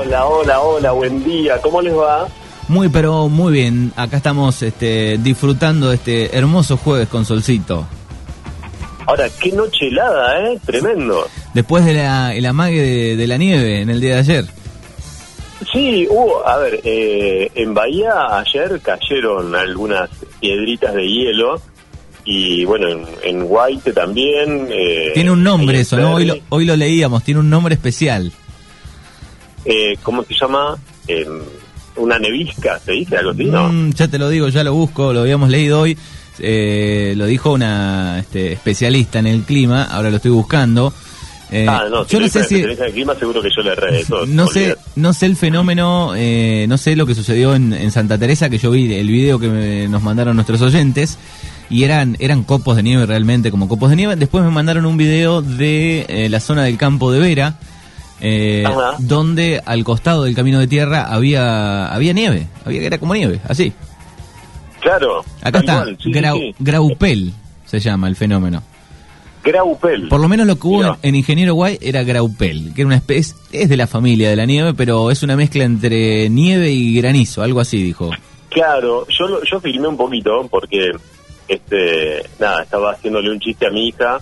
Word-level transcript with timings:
Hola, 0.00 0.24
hola, 0.26 0.60
hola, 0.60 0.92
buen 0.92 1.22
día. 1.24 1.60
¿Cómo 1.60 1.82
les 1.82 1.94
va? 1.94 2.26
Muy, 2.68 2.88
pero 2.88 3.28
muy 3.28 3.52
bien. 3.52 3.92
Acá 3.96 4.16
estamos 4.16 4.62
este, 4.62 5.18
disfrutando 5.18 5.90
de 5.90 5.96
este 5.96 6.36
hermoso 6.36 6.76
jueves 6.78 7.08
con 7.08 7.26
solcito. 7.26 7.86
Ahora, 9.06 9.28
qué 9.40 9.52
noche 9.52 9.88
helada, 9.88 10.48
¿eh? 10.52 10.58
Tremendo. 10.64 11.26
Después 11.52 11.84
de 11.84 11.94
la, 11.94 12.34
el 12.34 12.46
amague 12.46 12.80
de, 12.80 13.16
de 13.16 13.26
la 13.26 13.36
nieve 13.36 13.80
en 13.82 13.90
el 13.90 14.00
día 14.00 14.14
de 14.14 14.20
ayer. 14.20 14.44
Sí, 15.72 16.06
hubo, 16.08 16.46
a 16.48 16.56
ver, 16.56 16.80
eh, 16.84 17.50
en 17.54 17.74
Bahía 17.74 18.38
ayer 18.38 18.80
cayeron 18.80 19.54
algunas 19.54 20.08
piedritas 20.40 20.94
de 20.94 21.06
hielo 21.06 21.60
y 22.24 22.64
bueno, 22.64 22.88
en, 22.88 23.04
en 23.22 23.44
Guaite 23.46 23.92
también. 23.92 24.68
eh, 24.70 25.10
Tiene 25.12 25.30
un 25.30 25.42
nombre 25.42 25.80
eso, 25.80 25.98
¿no? 25.98 26.14
Hoy 26.14 26.24
lo, 26.24 26.36
hoy 26.48 26.64
lo 26.64 26.76
leíamos, 26.76 27.22
tiene 27.24 27.40
un 27.40 27.50
nombre 27.50 27.74
especial. 27.74 28.32
Eh, 29.64 29.96
¿Cómo 30.02 30.22
se 30.24 30.34
llama? 30.34 30.76
Eh, 31.08 31.26
una 31.96 32.18
nevisca, 32.18 32.78
¿se 32.78 32.92
dice 32.92 33.16
algo 33.16 33.32
así? 33.32 33.44
No. 33.44 33.68
Mm, 33.72 33.92
ya 33.92 34.08
te 34.08 34.18
lo 34.18 34.28
digo, 34.28 34.48
ya 34.48 34.64
lo 34.64 34.72
busco, 34.74 35.12
lo 35.12 35.20
habíamos 35.20 35.50
leído 35.50 35.80
hoy. 35.80 35.96
Eh, 36.38 37.12
lo 37.16 37.26
dijo 37.26 37.52
una 37.52 38.18
este, 38.20 38.52
especialista 38.52 39.18
en 39.18 39.26
el 39.26 39.42
clima, 39.42 39.84
ahora 39.84 40.08
lo 40.10 40.16
estoy 40.16 40.30
buscando. 40.30 40.92
Eh, 41.52 41.66
ah, 41.68 41.84
no, 41.90 42.04
si 42.04 42.12
yo 42.12 42.20
no 42.20 42.28
sé 42.28 42.44
si... 42.44 42.62
clima, 42.92 43.14
seguro 43.16 43.42
que 43.42 43.48
yo 43.54 43.60
le 43.62 43.72
erré 43.72 44.00
eso. 44.02 44.24
No 44.24 44.46
sé, 44.46 44.76
no 44.94 45.12
sé 45.12 45.26
el 45.26 45.36
fenómeno, 45.36 46.12
eh, 46.16 46.64
no 46.68 46.78
sé 46.78 46.94
lo 46.96 47.04
que 47.06 47.14
sucedió 47.14 47.54
en, 47.54 47.72
en 47.72 47.90
Santa 47.90 48.16
Teresa, 48.16 48.48
que 48.48 48.56
yo 48.58 48.70
vi 48.70 48.94
el 48.94 49.08
video 49.08 49.38
que 49.40 49.48
me- 49.48 49.88
nos 49.88 50.00
mandaron 50.02 50.36
nuestros 50.36 50.62
oyentes, 50.62 51.18
y 51.68 51.82
eran, 51.84 52.16
eran 52.20 52.44
copos 52.44 52.76
de 52.76 52.84
nieve 52.84 53.04
realmente, 53.04 53.50
como 53.50 53.68
copos 53.68 53.90
de 53.90 53.96
nieve. 53.96 54.16
Después 54.16 54.44
me 54.44 54.50
mandaron 54.50 54.86
un 54.86 54.96
video 54.96 55.42
de 55.42 56.06
eh, 56.08 56.28
la 56.30 56.38
zona 56.40 56.62
del 56.64 56.78
campo 56.78 57.12
de 57.12 57.18
Vera, 57.18 57.58
eh, 58.20 58.64
donde 58.98 59.60
al 59.64 59.84
costado 59.84 60.24
del 60.24 60.34
camino 60.34 60.58
de 60.58 60.66
tierra 60.66 61.04
había, 61.12 61.86
había 61.92 62.12
nieve, 62.12 62.46
había 62.64 62.82
era 62.82 62.98
como 62.98 63.14
nieve, 63.14 63.40
así. 63.48 63.72
Claro. 64.80 65.24
Acá 65.42 65.58
está, 65.60 65.82
cual, 65.82 65.96
sí, 66.00 66.12
sí, 66.12 66.18
grau- 66.18 66.38
sí. 66.38 66.54
graupel 66.58 67.32
se 67.66 67.80
llama 67.80 68.08
el 68.08 68.16
fenómeno. 68.16 68.62
Graupel. 69.42 70.08
Por 70.08 70.20
lo 70.20 70.28
menos 70.28 70.46
lo 70.46 70.56
que 70.58 70.66
hubo 70.66 70.76
Mirá. 70.78 70.98
en, 71.02 71.08
en 71.10 71.14
Ingeniero 71.16 71.54
Guay 71.54 71.78
era 71.80 72.02
graupel, 72.02 72.72
que 72.74 72.82
era 72.82 72.86
una 72.86 72.96
especie, 72.96 73.34
es 73.52 73.68
de 73.70 73.76
la 73.76 73.86
familia 73.86 74.28
de 74.28 74.36
la 74.36 74.44
nieve, 74.44 74.74
pero 74.74 75.10
es 75.10 75.22
una 75.22 75.34
mezcla 75.36 75.64
entre 75.64 76.28
nieve 76.28 76.70
y 76.70 76.94
granizo, 76.94 77.42
algo 77.42 77.60
así 77.60 77.82
dijo. 77.82 78.10
Claro, 78.50 79.06
yo 79.08 79.42
yo 79.44 79.60
filmé 79.60 79.88
un 79.88 79.96
poquito 79.96 80.46
porque 80.50 80.90
este 81.48 82.22
nada, 82.38 82.62
estaba 82.64 82.92
haciéndole 82.92 83.30
un 83.30 83.40
chiste 83.40 83.66
a 83.66 83.70
mi 83.70 83.88
hija 83.88 84.18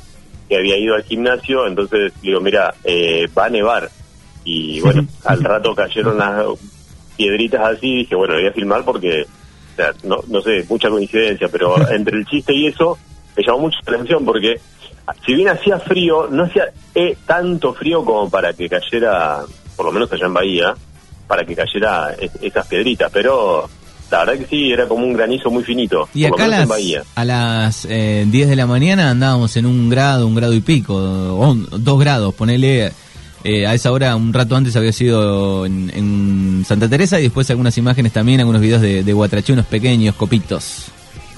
que 0.48 0.56
había 0.56 0.76
ido 0.78 0.94
al 0.94 1.02
gimnasio, 1.04 1.66
entonces 1.66 2.12
le 2.22 2.28
digo, 2.30 2.40
mira, 2.40 2.74
eh, 2.84 3.28
va 3.36 3.46
a 3.46 3.50
nevar. 3.50 3.90
Y 4.44 4.80
bueno, 4.80 5.06
al 5.24 5.42
rato 5.44 5.74
cayeron 5.74 6.18
las 6.18 6.44
piedritas 7.16 7.60
así, 7.76 7.96
dije, 7.96 8.14
bueno, 8.14 8.34
voy 8.34 8.46
a 8.46 8.52
filmar 8.52 8.84
porque, 8.84 9.22
o 9.22 9.76
sea, 9.76 9.92
no, 10.04 10.20
no 10.28 10.40
sé, 10.40 10.64
mucha 10.68 10.88
coincidencia, 10.88 11.48
pero 11.48 11.76
entre 11.90 12.16
el 12.18 12.26
chiste 12.26 12.54
y 12.54 12.66
eso 12.68 12.96
me 13.36 13.44
llamó 13.44 13.58
mucho 13.60 13.78
la 13.86 13.92
atención 13.94 14.24
porque 14.24 14.60
si 15.24 15.34
bien 15.34 15.48
hacía 15.48 15.78
frío, 15.78 16.28
no 16.30 16.44
hacía 16.44 16.64
eh, 16.94 17.16
tanto 17.26 17.72
frío 17.74 18.04
como 18.04 18.28
para 18.30 18.52
que 18.52 18.68
cayera, 18.68 19.42
por 19.76 19.86
lo 19.86 19.92
menos 19.92 20.12
allá 20.12 20.26
en 20.26 20.34
Bahía, 20.34 20.74
para 21.26 21.44
que 21.44 21.54
cayera 21.56 22.14
es- 22.18 22.32
esas 22.42 22.66
piedritas, 22.66 23.10
pero 23.12 23.68
la 24.10 24.24
verdad 24.24 24.38
que 24.38 24.46
sí, 24.46 24.72
era 24.72 24.86
como 24.88 25.04
un 25.04 25.12
granizo 25.12 25.50
muy 25.50 25.62
finito, 25.64 26.08
Y 26.14 26.24
acá 26.24 26.46
las, 26.48 26.68
a 27.14 27.24
las 27.24 27.86
eh, 27.90 28.24
10 28.28 28.48
de 28.48 28.56
la 28.56 28.66
mañana 28.66 29.10
andábamos 29.10 29.56
en 29.56 29.66
un 29.66 29.88
grado, 29.90 30.26
un 30.26 30.34
grado 30.34 30.54
y 30.54 30.60
pico, 30.60 30.94
o 30.94 31.50
un- 31.50 31.68
dos 31.70 31.98
grados, 32.00 32.34
ponele... 32.34 32.92
eh, 33.44 33.66
a 33.66 33.74
esa 33.74 33.92
hora, 33.92 34.16
un 34.16 34.32
rato 34.32 34.56
antes 34.56 34.74
había 34.76 34.92
sido 34.92 35.64
en, 35.64 35.90
en 35.94 36.64
Santa 36.66 36.88
Teresa 36.88 37.20
y 37.20 37.24
después 37.24 37.48
algunas 37.50 37.76
imágenes 37.78 38.12
también, 38.12 38.40
algunos 38.40 38.60
videos 38.60 38.82
de, 38.82 39.04
de 39.04 39.12
Guatraché, 39.12 39.52
unos 39.52 39.66
pequeños 39.66 40.14
copitos. 40.16 40.86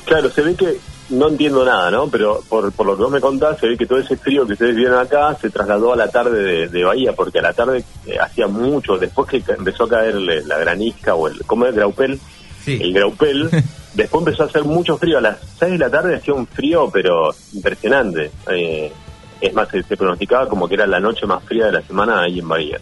Claro, 0.06 0.30
se 0.30 0.40
ve 0.40 0.54
que 0.54 0.76
no 1.10 1.28
entiendo 1.28 1.64
nada, 1.64 1.90
¿no? 1.90 2.08
Pero 2.08 2.40
por, 2.48 2.72
por 2.72 2.86
lo 2.86 2.96
que 2.96 3.02
vos 3.02 3.12
me 3.12 3.20
contás, 3.20 3.58
se 3.60 3.66
ve 3.68 3.76
que 3.76 3.84
todo 3.86 3.98
ese 3.98 4.16
frío 4.16 4.46
que 4.46 4.54
ustedes 4.54 4.74
vieron 4.76 4.98
acá 4.98 5.36
se 5.40 5.50
trasladó 5.50 5.92
a 5.92 5.96
la 5.96 6.08
tarde 6.08 6.42
de, 6.42 6.68
de 6.68 6.84
Bahía, 6.84 7.12
porque 7.12 7.38
a 7.40 7.42
la 7.42 7.52
tarde 7.52 7.84
eh, 8.06 8.16
hacía 8.20 8.46
mucho, 8.46 8.96
después 8.96 9.28
que 9.28 9.42
empezó 9.52 9.84
a 9.84 9.88
caer 9.88 10.14
le- 10.14 10.44
la 10.44 10.56
granisca 10.58 11.14
o 11.14 11.28
el, 11.28 11.44
¿cómo 11.44 11.66
es? 11.66 11.74
Graupel, 11.74 12.18
Sí. 12.64 12.78
el 12.80 12.92
graupel, 12.92 13.48
después 13.94 14.20
empezó 14.26 14.42
a 14.42 14.46
hacer 14.46 14.64
mucho 14.64 14.96
frío, 14.98 15.18
a 15.18 15.20
las 15.20 15.38
6 15.58 15.72
de 15.72 15.78
la 15.78 15.90
tarde 15.90 16.16
hacía 16.16 16.34
un 16.34 16.46
frío, 16.46 16.90
pero 16.92 17.34
impresionante. 17.54 18.30
Eh, 18.50 18.92
es 19.40 19.54
más, 19.54 19.68
se, 19.70 19.82
se 19.82 19.96
pronosticaba 19.96 20.46
como 20.48 20.68
que 20.68 20.74
era 20.74 20.86
la 20.86 21.00
noche 21.00 21.24
más 21.26 21.42
fría 21.44 21.66
de 21.66 21.72
la 21.72 21.82
semana 21.82 22.20
ahí 22.22 22.38
en 22.40 22.48
Bahía. 22.48 22.78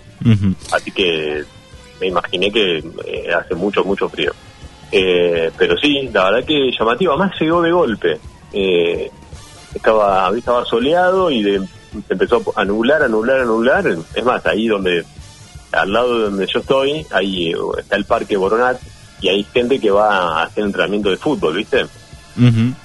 Así 0.73 0.91
que 0.91 1.45
me 2.01 2.09
imaginé 2.09 2.51
que 2.51 2.79
eh, 3.07 3.33
hace 3.33 3.55
mucho, 3.55 3.85
mucho 3.85 4.09
frío. 4.09 4.33
Eh, 4.91 5.51
pero 5.57 5.77
sí, 5.77 6.09
la 6.13 6.31
verdad 6.31 6.47
que 6.47 6.71
llamativo. 6.77 7.13
Además 7.13 7.33
llegó 7.41 7.63
de 7.63 7.71
golpe. 7.71 8.19
Eh, 8.53 9.09
estaba, 9.75 10.31
estaba 10.37 10.65
soleado 10.65 11.31
y 11.31 11.43
de- 11.43 11.61
se 12.07 12.13
empezó 12.15 12.43
a 12.57 12.65
nublar, 12.65 13.03
a 13.03 13.09
nublar, 13.09 13.41
a 13.41 13.45
nublar. 13.45 13.87
Es 14.15 14.25
más, 14.25 14.45
ahí 14.47 14.67
donde, 14.67 15.05
al 15.73 15.93
lado 15.93 16.19
de 16.19 16.25
donde 16.25 16.47
yo 16.47 16.59
estoy, 16.61 17.07
ahí 17.13 17.53
eh, 17.53 17.57
está 17.79 17.97
el 17.97 18.05
Parque 18.05 18.37
Boronat 18.37 18.79
y 19.21 19.29
hay 19.29 19.45
gente 19.45 19.79
que 19.79 19.91
va 19.91 20.41
a 20.41 20.43
hacer 20.45 20.65
entrenamiento 20.65 21.11
de 21.11 21.17
fútbol, 21.17 21.57
¿viste? 21.57 21.87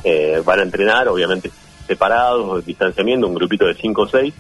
Eh, 0.04 0.42
van 0.44 0.60
a 0.60 0.64
entrenar, 0.64 1.08
obviamente 1.08 1.52
separados, 1.88 2.66
distanciamiento, 2.66 3.28
un 3.28 3.36
grupito 3.36 3.66
de 3.66 3.76
5 3.76 4.02
o 4.02 4.08
6, 4.08 4.34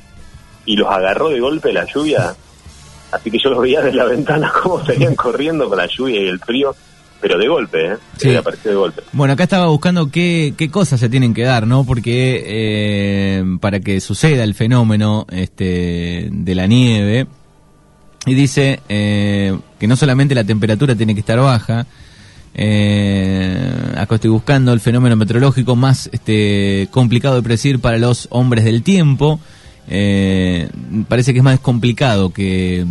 y 0.66 0.76
los 0.76 0.88
agarró 0.90 1.30
de 1.30 1.40
golpe 1.40 1.74
la 1.74 1.86
lluvia. 1.86 2.34
Así 3.12 3.30
que 3.30 3.38
yo 3.38 3.50
los 3.50 3.62
veía 3.62 3.82
desde 3.82 3.98
la 3.98 4.06
ventana 4.16 4.52
cómo 4.62 4.84
salían 4.84 5.16
corriendo 5.16 5.70
con 5.70 5.78
la 5.78 5.88
lluvia 5.88 6.22
y 6.22 6.28
el 6.28 6.40
frío, 6.40 6.76
pero 7.22 7.38
de 7.38 7.48
golpe, 7.48 7.86
¿eh? 7.94 7.98
Sí. 8.18 8.30
Sí. 8.30 8.36
apareció 8.36 8.72
de 8.72 8.78
golpe. 8.78 9.04
Bueno, 9.12 9.34
acá 9.34 9.44
estaba 9.44 9.68
buscando 9.68 10.10
qué, 10.10 10.54
qué 10.58 10.70
cosas 10.72 11.00
se 11.00 11.10
tienen 11.10 11.34
que 11.34 11.44
dar, 11.44 11.68
¿no? 11.68 11.86
Porque 11.86 12.44
eh, 12.46 13.44
para 13.60 13.80
que 13.80 14.02
suceda 14.02 14.44
el 14.44 14.56
fenómeno 14.56 15.26
este, 15.30 16.30
de 16.32 16.56
la 16.56 16.66
nieve, 16.66 17.28
y 18.26 18.34
dice 18.34 18.80
eh, 18.90 19.58
que 19.80 19.88
no 19.88 19.96
solamente 19.96 20.36
la 20.36 20.44
temperatura 20.44 20.96
tiene 20.96 21.14
que 21.14 21.20
estar 21.20 21.40
baja, 21.40 21.86
eh, 22.56 23.94
acá 23.98 24.16
estoy 24.16 24.30
buscando 24.30 24.74
el 24.74 24.80
fenómeno 24.80 25.16
meteorológico 25.16 25.76
más 25.76 26.10
este, 26.12 26.88
complicado 26.92 27.36
de 27.36 27.42
predecir 27.42 27.80
para 27.80 27.98
los 27.98 28.28
hombres 28.32 28.64
del 28.64 28.84
tiempo. 28.84 29.40
Eh, 29.90 30.70
parece 31.08 31.34
que 31.34 31.40
es 31.40 31.44
más 31.44 31.60
complicado 31.60 32.32
que, 32.32 32.86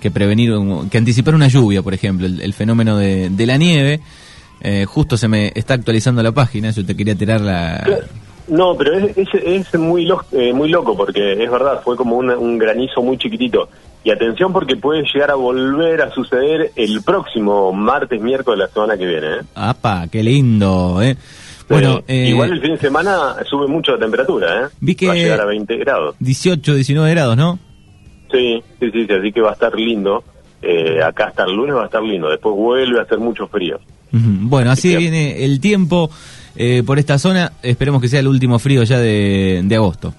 que 0.00 0.10
prevenir, 0.10 0.52
que 0.90 0.98
anticipar 0.98 1.34
una 1.34 1.48
lluvia, 1.48 1.82
por 1.82 1.94
ejemplo, 1.94 2.26
el, 2.26 2.40
el 2.40 2.54
fenómeno 2.54 2.96
de, 2.96 3.30
de 3.30 3.46
la 3.46 3.56
nieve. 3.56 4.00
Eh, 4.60 4.86
justo 4.86 5.16
se 5.16 5.28
me 5.28 5.52
está 5.54 5.74
actualizando 5.74 6.22
la 6.22 6.32
página, 6.32 6.70
yo 6.70 6.84
te 6.84 6.96
quería 6.96 7.14
tirar 7.14 7.40
la... 7.40 7.86
No, 8.48 8.76
pero 8.76 8.94
es, 8.98 9.16
es, 9.16 9.28
es 9.34 9.74
muy, 9.78 10.06
lo- 10.06 10.24
eh, 10.32 10.52
muy 10.52 10.68
loco 10.68 10.96
porque 10.96 11.32
es 11.32 11.50
verdad, 11.50 11.80
fue 11.84 11.96
como 11.96 12.16
una- 12.16 12.36
un 12.38 12.58
granizo 12.58 13.02
muy 13.02 13.18
chiquitito. 13.18 13.68
Y 14.04 14.10
atención 14.10 14.52
porque 14.52 14.76
puede 14.76 15.02
llegar 15.12 15.30
a 15.30 15.34
volver 15.34 16.00
a 16.02 16.10
suceder 16.12 16.70
el 16.76 17.02
próximo 17.02 17.72
martes, 17.72 18.20
miércoles 18.20 18.58
de 18.60 18.64
la 18.66 18.72
semana 18.72 18.96
que 18.96 19.06
viene. 19.06 19.26
¿eh? 19.26 19.40
¡Apa! 19.54 20.06
¡Qué 20.10 20.22
lindo! 20.22 21.00
¿eh? 21.02 21.16
Bueno, 21.68 22.00
Eh, 22.08 22.28
igual 22.30 22.52
el 22.52 22.60
fin 22.62 22.70
de 22.72 22.78
semana 22.78 23.36
sube 23.48 23.66
mucho 23.66 23.92
la 23.92 23.98
temperatura, 23.98 24.62
¿eh? 24.62 24.68
Vi 24.80 24.94
que- 24.94 25.06
Va 25.08 25.12
a 25.12 25.16
llegar 25.16 25.40
a 25.42 25.44
20 25.44 25.76
grados. 25.76 26.14
18, 26.20 26.74
19 26.74 27.10
grados, 27.10 27.36
¿no? 27.36 27.58
Sí, 28.32 28.62
sí, 28.80 28.90
sí, 28.90 29.06
sí, 29.06 29.12
así 29.12 29.32
que 29.32 29.40
va 29.42 29.50
a 29.50 29.54
estar 29.54 29.74
lindo. 29.74 30.24
Eh, 30.62 31.02
acá 31.02 31.26
hasta 31.26 31.44
el 31.44 31.52
lunes 31.54 31.76
va 31.76 31.82
a 31.82 31.86
estar 31.86 32.02
lindo. 32.02 32.28
Después 32.30 32.54
vuelve 32.54 32.98
a 32.98 33.02
hacer 33.02 33.18
mucho 33.18 33.46
frío. 33.48 33.78
Bueno, 34.10 34.70
así 34.70 34.88
Así 34.88 34.92
que- 34.92 34.98
viene 34.98 35.44
el 35.44 35.60
tiempo 35.60 36.10
eh, 36.58 36.82
por 36.84 36.98
esta 36.98 37.18
zona. 37.18 37.52
Esperemos 37.62 38.02
que 38.02 38.08
sea 38.08 38.20
el 38.20 38.26
último 38.26 38.58
frío 38.58 38.82
ya 38.82 38.98
de, 38.98 39.62
de 39.64 39.76
agosto. 39.76 40.12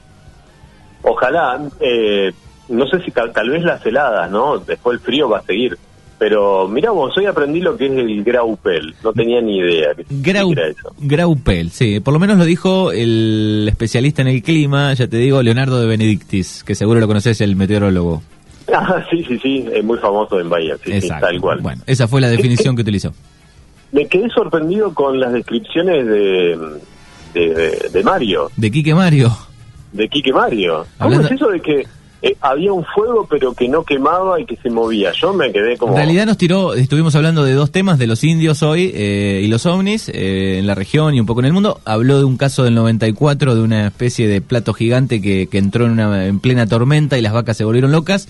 Ojalá, 1.03 1.59
eh, 1.81 2.31
no 2.69 2.88
sé 2.88 3.01
si 3.03 3.11
tal, 3.11 3.33
tal 3.33 3.50
vez 3.50 3.61
las 3.63 3.85
heladas, 3.85 4.31
¿no? 4.31 4.57
Después 4.57 5.00
el 5.00 5.05
frío 5.05 5.29
va 5.29 5.39
a 5.39 5.44
seguir. 5.44 5.77
Pero 6.17 6.68
mira 6.68 6.91
vos, 6.91 7.18
hoy 7.18 7.25
aprendí 7.25 7.62
lo 7.62 7.77
que 7.77 7.88
es 7.88 7.91
el 7.91 8.24
graupel. 8.24 8.95
No 9.03 9.13
tenía 9.13 9.41
ni 9.41 9.57
idea 9.57 9.94
que 9.95 10.06
Grau, 10.09 10.51
era 10.51 10.68
eso. 10.68 10.94
Graupel, 11.00 11.71
sí. 11.71 12.00
Por 12.00 12.13
lo 12.13 12.19
menos 12.19 12.38
lo 12.38 12.45
dijo 12.45 12.91
el 12.91 13.65
especialista 13.69 14.21
en 14.21 14.30
el 14.30 14.41
clima, 14.41 14.94
ya 14.94 15.07
te 15.07 15.18
digo, 15.18 15.41
Leonardo 15.41 15.80
de 15.80 15.88
Benedictis, 15.88 16.63
que 16.65 16.75
seguro 16.75 17.00
lo 17.00 17.07
conoces, 17.07 17.41
el 17.41 17.56
meteorólogo. 17.56 18.21
Ah, 18.71 19.03
sí, 19.09 19.24
sí, 19.24 19.39
sí, 19.39 19.65
es 19.74 19.83
muy 19.83 19.97
famoso 19.97 20.39
en 20.39 20.47
Bahía, 20.47 20.75
sí, 20.86 20.91
tal 21.07 21.41
cual. 21.41 21.59
Bueno, 21.59 21.81
esa 21.88 22.07
fue 22.07 22.21
la 22.21 22.30
definición 22.30 22.75
que 22.75 22.83
utilizó. 22.83 23.12
Me 23.91 24.07
quedé 24.07 24.30
sorprendido 24.30 24.94
con 24.94 25.19
las 25.19 25.33
descripciones 25.33 26.06
de, 26.06 26.57
de, 27.33 27.53
de- 27.53 27.89
de 27.91 28.03
Mario, 28.03 28.50
De 28.56 28.69
Quique 28.71 28.94
Mario. 28.94 29.36
de 29.94 30.07
Quique 30.09 30.31
Mario. 30.33 30.86
¿Cómo 30.97 31.06
Hablando- 31.15 31.27
es 31.27 31.31
eso 31.33 31.47
de 31.50 31.59
que 31.62 31.88
eh, 32.21 32.36
había 32.41 32.74
un 32.74 32.83
fuego 32.83 33.25
pero 33.30 33.53
que 33.53 33.69
no 33.69 33.83
quemaba 33.83 34.39
y 34.39 34.45
que 34.45 34.57
se 34.57 34.69
movía? 34.69 35.12
Yo 35.19 35.33
me 35.33 35.51
quedé 35.51 35.77
como... 35.77 35.94
En 35.94 35.97
realidad 35.97 36.25
nos 36.25 36.38
tiró, 36.38 36.74
estuvimos 36.74 37.15
hablando 37.15 37.44
de 37.45 37.53
dos 37.53 37.71
temas, 37.71 37.97
de 37.97 38.07
los 38.07 38.24
indios 38.24 38.62
hoy 38.62 38.91
eh, 38.94 39.41
y 39.44 39.47
los 39.47 39.65
ovnis 39.65 40.09
eh, 40.09 40.59
en 40.59 40.68
la 40.68 40.75
región 40.75 41.15
y 41.15 41.19
un 41.19 41.25
poco 41.25 41.39
en 41.39 41.45
el 41.47 41.53
mundo. 41.53 41.80
Habló 41.86 42.18
de 42.18 42.25
un 42.25 42.36
caso 42.38 42.63
del 42.63 42.75
94 42.75 43.56
de 43.56 43.62
una 43.62 43.88
especie 43.88 44.27
de 44.27 44.41
plato 44.41 44.74
gigante 44.74 45.21
que, 45.21 45.47
que 45.47 45.57
entró 45.57 45.86
en, 45.86 45.91
una, 45.94 46.25
en 46.27 46.39
plena 46.41 46.68
tormenta 46.68 47.18
y 47.18 47.21
las 47.21 47.33
vacas 47.33 47.56
se 47.57 47.63
volvieron 47.63 47.91
locas. 47.91 48.27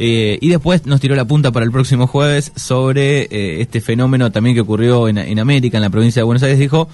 Eh, 0.00 0.38
y 0.40 0.48
después 0.50 0.86
nos 0.86 1.00
tiró 1.00 1.16
la 1.16 1.24
punta 1.24 1.50
para 1.50 1.66
el 1.66 1.72
próximo 1.72 2.06
jueves 2.06 2.52
sobre 2.54 3.22
eh, 3.22 3.60
este 3.60 3.80
fenómeno 3.80 4.30
también 4.30 4.54
que 4.54 4.60
ocurrió 4.60 5.08
en, 5.08 5.18
en, 5.18 5.38
América, 5.40 5.76
en 5.76 5.82
la 5.82 5.90
provincia 5.90 6.20
de 6.20 6.24
Buenos 6.24 6.42
Aires, 6.44 6.60
dijo, 6.60 6.88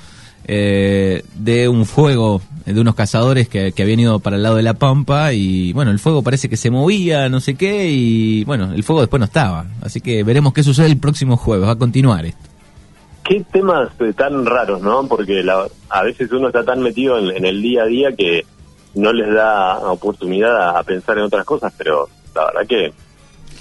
eh, 0.46 1.22
de 1.34 1.68
un 1.68 1.84
fuego 1.84 2.40
de 2.64 2.80
unos 2.80 2.94
cazadores 2.94 3.48
que, 3.48 3.72
que, 3.72 3.82
habían 3.82 4.00
ido 4.00 4.18
para 4.20 4.36
el 4.36 4.42
lado 4.42 4.56
de 4.56 4.62
la 4.62 4.74
Pampa 4.74 5.34
y 5.34 5.74
bueno, 5.74 5.90
el 5.90 5.98
fuego 5.98 6.22
parece 6.22 6.48
que 6.48 6.56
se 6.56 6.70
movía, 6.70 7.28
no 7.28 7.40
sé 7.40 7.56
qué, 7.56 7.90
y 7.90 8.44
bueno, 8.44 8.72
el 8.72 8.82
fuego 8.82 9.02
después 9.02 9.20
no 9.20 9.26
estaba. 9.26 9.66
Así 9.82 10.00
que 10.00 10.22
veremos 10.22 10.54
qué 10.54 10.62
sucede 10.62 10.86
el 10.86 10.96
próximo 10.96 11.36
jueves, 11.36 11.68
va 11.68 11.72
a 11.72 11.76
continuar 11.76 12.24
esto. 12.24 12.48
Qué 13.22 13.42
temas 13.52 13.88
tan 14.16 14.44
raros, 14.44 14.82
¿no? 14.82 15.06
Porque 15.06 15.42
la, 15.42 15.66
a 15.88 16.02
veces 16.02 16.30
uno 16.32 16.48
está 16.48 16.62
tan 16.64 16.80
metido 16.80 17.18
en, 17.18 17.44
el 17.44 17.62
día 17.62 17.82
a 17.82 17.86
día 17.86 18.12
que 18.16 18.44
no 18.94 19.12
les 19.12 19.32
da 19.32 19.78
oportunidad 19.90 20.76
a 20.76 20.82
pensar 20.82 21.18
en 21.18 21.24
otras 21.24 21.44
cosas, 21.44 21.72
pero 21.76 22.08
la 22.34 22.46
verdad 22.46 22.66
que 22.68 22.92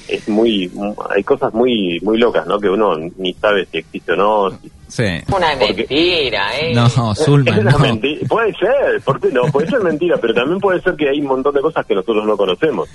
es 0.07 0.27
muy 0.27 0.69
hay 1.09 1.23
cosas 1.23 1.53
muy 1.53 1.99
muy 2.01 2.17
locas 2.17 2.45
no 2.45 2.59
que 2.59 2.69
uno 2.69 2.95
ni 3.17 3.33
sabe 3.33 3.65
si 3.71 3.77
existe 3.77 4.11
o 4.13 4.15
no 4.15 4.59
sí 4.87 5.03
una 5.35 5.55
mentira 5.55 6.59
eh 6.59 6.73
no 6.73 6.89
Zulman 6.89 7.53
es 7.53 7.61
una 7.61 7.71
no. 7.71 7.79
mentira. 7.79 8.27
puede 8.27 8.53
ser 8.53 9.01
¿por 9.03 9.19
qué 9.19 9.29
no? 9.29 9.43
puede 9.43 9.69
ser 9.69 9.79
mentira 9.81 10.17
pero 10.17 10.33
también 10.33 10.59
puede 10.59 10.81
ser 10.81 10.95
que 10.95 11.09
hay 11.09 11.19
un 11.19 11.27
montón 11.27 11.53
de 11.53 11.61
cosas 11.61 11.85
que 11.85 11.95
nosotros 11.95 12.25
no 12.25 12.35
conocemos 12.35 12.89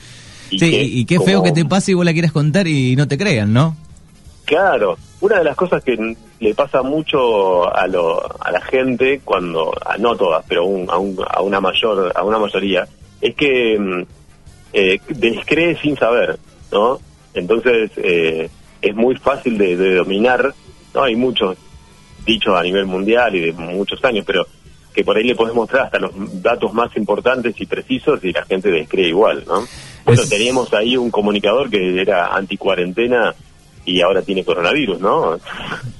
y 0.51 0.59
sí 0.59 0.71
que, 0.71 0.83
y 0.83 1.05
qué 1.05 1.21
feo 1.21 1.43
que 1.43 1.53
te 1.53 1.65
pase 1.65 1.93
y 1.93 1.95
vos 1.95 2.05
la 2.05 2.13
quieras 2.13 2.33
contar 2.33 2.67
y 2.67 2.95
no 2.95 3.09
te 3.09 3.17
crean 3.17 3.53
no 3.53 3.75
claro 4.45 4.99
una 5.21 5.39
de 5.39 5.45
las 5.45 5.57
cosas 5.57 5.83
que 5.83 6.17
le 6.41 6.55
pasa 6.55 6.83
mucho 6.83 7.75
a 7.75 7.87
lo 7.87 8.21
a 8.45 8.53
la 8.53 8.61
gente 8.61 9.23
cuando 9.25 9.73
a, 9.85 9.97
no 9.97 10.15
todas 10.15 10.45
pero 10.47 10.67
un, 10.67 10.89
a, 10.91 10.99
un, 10.99 11.17
a 11.27 11.41
una 11.41 11.61
mayor 11.61 12.13
a 12.15 12.23
una 12.23 12.39
mayoría 12.39 12.87
es 13.21 13.35
que 13.35 14.07
eh, 14.73 15.01
descree 15.09 15.77
sin 15.81 15.97
saber 15.97 16.39
¿no? 16.73 16.99
Entonces 17.35 17.91
eh, 17.97 18.49
es 18.81 18.95
muy 18.95 19.17
fácil 19.17 19.59
de, 19.59 19.77
de, 19.77 19.97
dominar, 19.97 20.55
¿no? 20.95 21.03
Hay 21.03 21.17
muchos 21.17 21.57
dichos 22.25 22.55
a 22.55 22.63
nivel 22.63 22.87
mundial 22.87 23.35
y 23.35 23.41
de 23.41 23.53
muchos 23.53 24.03
años, 24.05 24.25
pero 24.27 24.47
que 24.93 25.05
por 25.05 25.17
ahí 25.17 25.25
le 25.25 25.35
podés 25.35 25.55
mostrar 25.55 25.87
hasta 25.87 25.99
los 25.99 26.13
datos 26.43 26.73
más 26.73 26.95
importantes 26.97 27.55
y 27.61 27.67
precisos 27.67 28.23
y 28.25 28.33
la 28.33 28.45
gente 28.45 28.71
descree 28.71 29.09
igual, 29.09 29.45
¿no? 29.47 29.65
Bueno, 30.05 30.23
es... 30.23 30.29
teníamos 30.29 30.73
ahí 30.75 30.97
un 30.97 31.11
comunicador 31.11 31.71
que 31.71 32.01
era 32.01 32.35
anti-cuarentena 32.35 33.35
y 33.85 34.01
ahora 34.01 34.23
tiene 34.23 34.45
coronavirus, 34.45 35.01
¿no? 35.01 35.39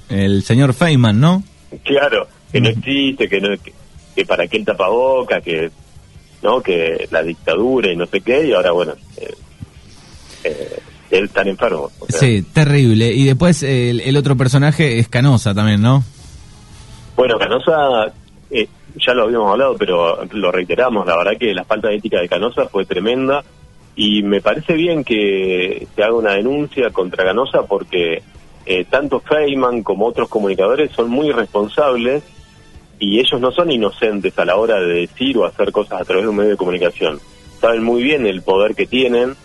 El 0.09 0.43
señor 0.43 0.73
Feynman, 0.73 1.19
¿no? 1.19 1.43
Claro, 1.83 2.27
que 2.51 2.61
no 2.61 2.69
existe, 2.69 3.29
que, 3.29 3.39
no, 3.39 3.49
que, 3.57 3.73
que 4.15 4.25
para 4.25 4.47
qué 4.47 4.57
el 4.57 4.65
tapaboca, 4.65 5.41
que 5.41 5.71
no 6.41 6.61
que 6.61 7.07
la 7.11 7.23
dictadura 7.23 7.91
y 7.91 7.95
no 7.95 8.05
sé 8.05 8.21
qué, 8.21 8.47
y 8.47 8.53
ahora, 8.53 8.71
bueno... 8.71 8.93
Eh, 9.17 9.33
eh, 10.43 10.79
él 11.11 11.29
tan 11.31 11.47
enfermo. 11.47 11.89
O 11.99 12.05
sea. 12.07 12.19
Sí, 12.19 12.43
terrible. 12.53 13.11
Y 13.11 13.25
después 13.25 13.63
el, 13.63 13.99
el, 14.01 14.15
otro 14.15 14.37
personaje 14.37 14.99
es 14.99 15.07
Canosa 15.07 15.55
también, 15.55 15.81
¿no? 15.81 16.03
Bueno, 17.15 17.37
Canosa, 17.39 18.13
eh, 18.51 18.67
ya 18.95 19.13
lo 19.13 19.23
habíamos 19.23 19.51
hablado, 19.51 19.75
pero 19.77 20.23
lo 20.31 20.51
reiteramos, 20.51 21.05
la 21.05 21.17
verdad 21.17 21.37
que 21.39 21.53
la 21.53 21.63
falta 21.63 21.89
de 21.89 21.95
ética 21.95 22.19
de 22.21 22.29
Canosa 22.29 22.67
fue 22.67 22.85
tremenda 22.85 23.43
y 23.95 24.23
me 24.23 24.39
parece 24.39 24.73
bien 24.73 25.03
que 25.03 25.87
se 25.95 26.03
haga 26.03 26.13
una 26.13 26.33
denuncia 26.33 26.89
contra 26.91 27.25
Canosa 27.25 27.63
porque 27.63 28.23
eh, 28.65 28.85
tanto 28.85 29.19
Feynman 29.19 29.83
como 29.83 30.05
otros 30.05 30.29
comunicadores 30.29 30.91
son 30.91 31.09
muy 31.09 31.31
responsables 31.31 32.23
y 32.99 33.19
ellos 33.19 33.39
no 33.39 33.51
son 33.51 33.71
inocentes 33.71 34.37
a 34.37 34.45
la 34.45 34.57
hora 34.57 34.79
de 34.79 35.01
decir 35.01 35.37
o 35.37 35.45
hacer 35.45 35.71
cosas 35.71 36.01
a 36.01 36.05
través 36.05 36.25
de 36.25 36.29
un 36.29 36.35
medio 36.35 36.51
de 36.51 36.57
comunicación. 36.57 37.19
Saben 37.59 37.83
muy 37.83 38.03
bien 38.03 38.25
el 38.25 38.41
poder 38.41 38.75
que 38.75 38.85
tienen 38.85 39.35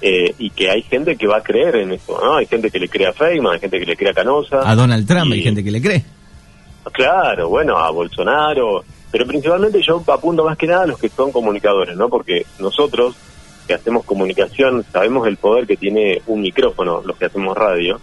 eh, 0.00 0.34
y 0.38 0.50
que 0.50 0.70
hay 0.70 0.82
gente 0.82 1.16
que 1.16 1.26
va 1.26 1.38
a 1.38 1.42
creer 1.42 1.76
en 1.76 1.92
eso, 1.92 2.18
¿no? 2.22 2.36
Hay 2.36 2.46
gente 2.46 2.70
que 2.70 2.78
le 2.78 2.88
cree 2.88 3.08
a 3.08 3.12
Feynman, 3.12 3.54
hay 3.54 3.60
gente 3.60 3.80
que 3.80 3.86
le 3.86 3.96
cree 3.96 4.10
a 4.10 4.14
Canosa. 4.14 4.68
A 4.68 4.74
Donald 4.74 5.06
Trump 5.06 5.30
y, 5.30 5.34
hay 5.34 5.42
gente 5.42 5.64
que 5.64 5.70
le 5.70 5.82
cree. 5.82 6.04
Claro, 6.92 7.48
bueno, 7.48 7.76
a 7.76 7.90
Bolsonaro, 7.90 8.84
pero 9.10 9.26
principalmente 9.26 9.82
yo 9.82 10.02
apunto 10.06 10.44
más 10.44 10.56
que 10.56 10.66
nada 10.66 10.84
a 10.84 10.86
los 10.86 10.98
que 10.98 11.08
son 11.08 11.32
comunicadores, 11.32 11.96
¿no? 11.96 12.08
Porque 12.08 12.46
nosotros 12.58 13.16
que 13.66 13.74
hacemos 13.74 14.04
comunicación 14.04 14.84
sabemos 14.90 15.26
el 15.26 15.36
poder 15.36 15.66
que 15.66 15.76
tiene 15.76 16.22
un 16.26 16.40
micrófono, 16.40 17.02
los 17.04 17.16
que 17.16 17.26
hacemos 17.26 17.56
radio, 17.56 18.00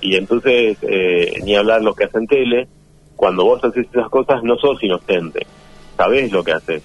y 0.00 0.16
entonces, 0.16 0.78
eh, 0.82 1.40
ni 1.44 1.56
hablar 1.56 1.82
los 1.82 1.94
que 1.94 2.04
hacen 2.04 2.26
tele, 2.26 2.68
cuando 3.20 3.44
vos 3.44 3.62
haces 3.62 3.86
esas 3.92 4.08
cosas 4.08 4.42
no 4.42 4.56
sos 4.56 4.82
inocente, 4.82 5.46
sabés 5.94 6.32
lo 6.32 6.42
que 6.42 6.52
haces. 6.52 6.82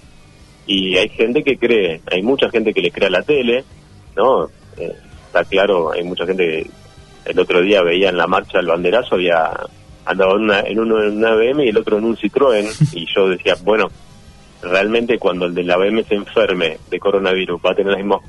Y 0.66 0.94
hay 0.98 1.08
gente 1.08 1.42
que 1.42 1.56
cree, 1.56 2.02
hay 2.12 2.22
mucha 2.22 2.50
gente 2.50 2.74
que 2.74 2.82
le 2.82 2.90
cree 2.90 3.06
a 3.06 3.10
la 3.10 3.22
tele, 3.22 3.64
¿no? 4.14 4.44
Eh, 4.76 4.92
está 5.28 5.44
claro, 5.44 5.92
hay 5.92 6.04
mucha 6.04 6.26
gente 6.26 6.44
que 6.44 6.70
el 7.30 7.38
otro 7.38 7.62
día 7.62 7.80
veía 7.80 8.10
en 8.10 8.18
la 8.18 8.26
marcha 8.26 8.58
el 8.58 8.66
banderazo, 8.66 9.14
había 9.14 9.50
andado 10.04 10.36
en, 10.36 10.42
una, 10.42 10.60
en 10.60 10.78
uno 10.78 11.02
en 11.02 11.16
una 11.16 11.34
BM 11.34 11.64
y 11.64 11.68
el 11.70 11.78
otro 11.78 11.96
en 11.96 12.04
un 12.04 12.18
Citroën, 12.18 12.68
y 12.92 13.06
yo 13.14 13.30
decía, 13.30 13.54
bueno, 13.64 13.86
realmente 14.60 15.18
cuando 15.18 15.46
el 15.46 15.54
de 15.54 15.64
la 15.64 15.78
BM 15.78 16.04
se 16.04 16.16
enferme 16.16 16.76
de 16.90 17.00
coronavirus 17.00 17.62
va 17.64 17.70
a 17.70 17.74
tener 17.74 17.92
las 17.92 18.02
mismas 18.02 18.20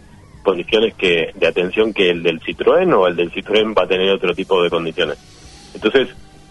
condiciones 0.44 0.94
que 0.94 1.33
de 1.36 1.45
atención 1.45 1.94
que 1.94 2.09
el 2.12 2.24
del 2.24 2.39
Citroën 2.39 2.89
o 2.94 3.06
el 3.06 3.18
del 3.18 3.33
Citroën 3.33 3.77
va 3.77 3.83
a 3.83 3.88
tener 3.89 4.09
otro 4.12 4.33
tipo 4.33 4.63
de 4.63 4.69
condiciones. 4.69 5.18
Entonces, 5.74 6.07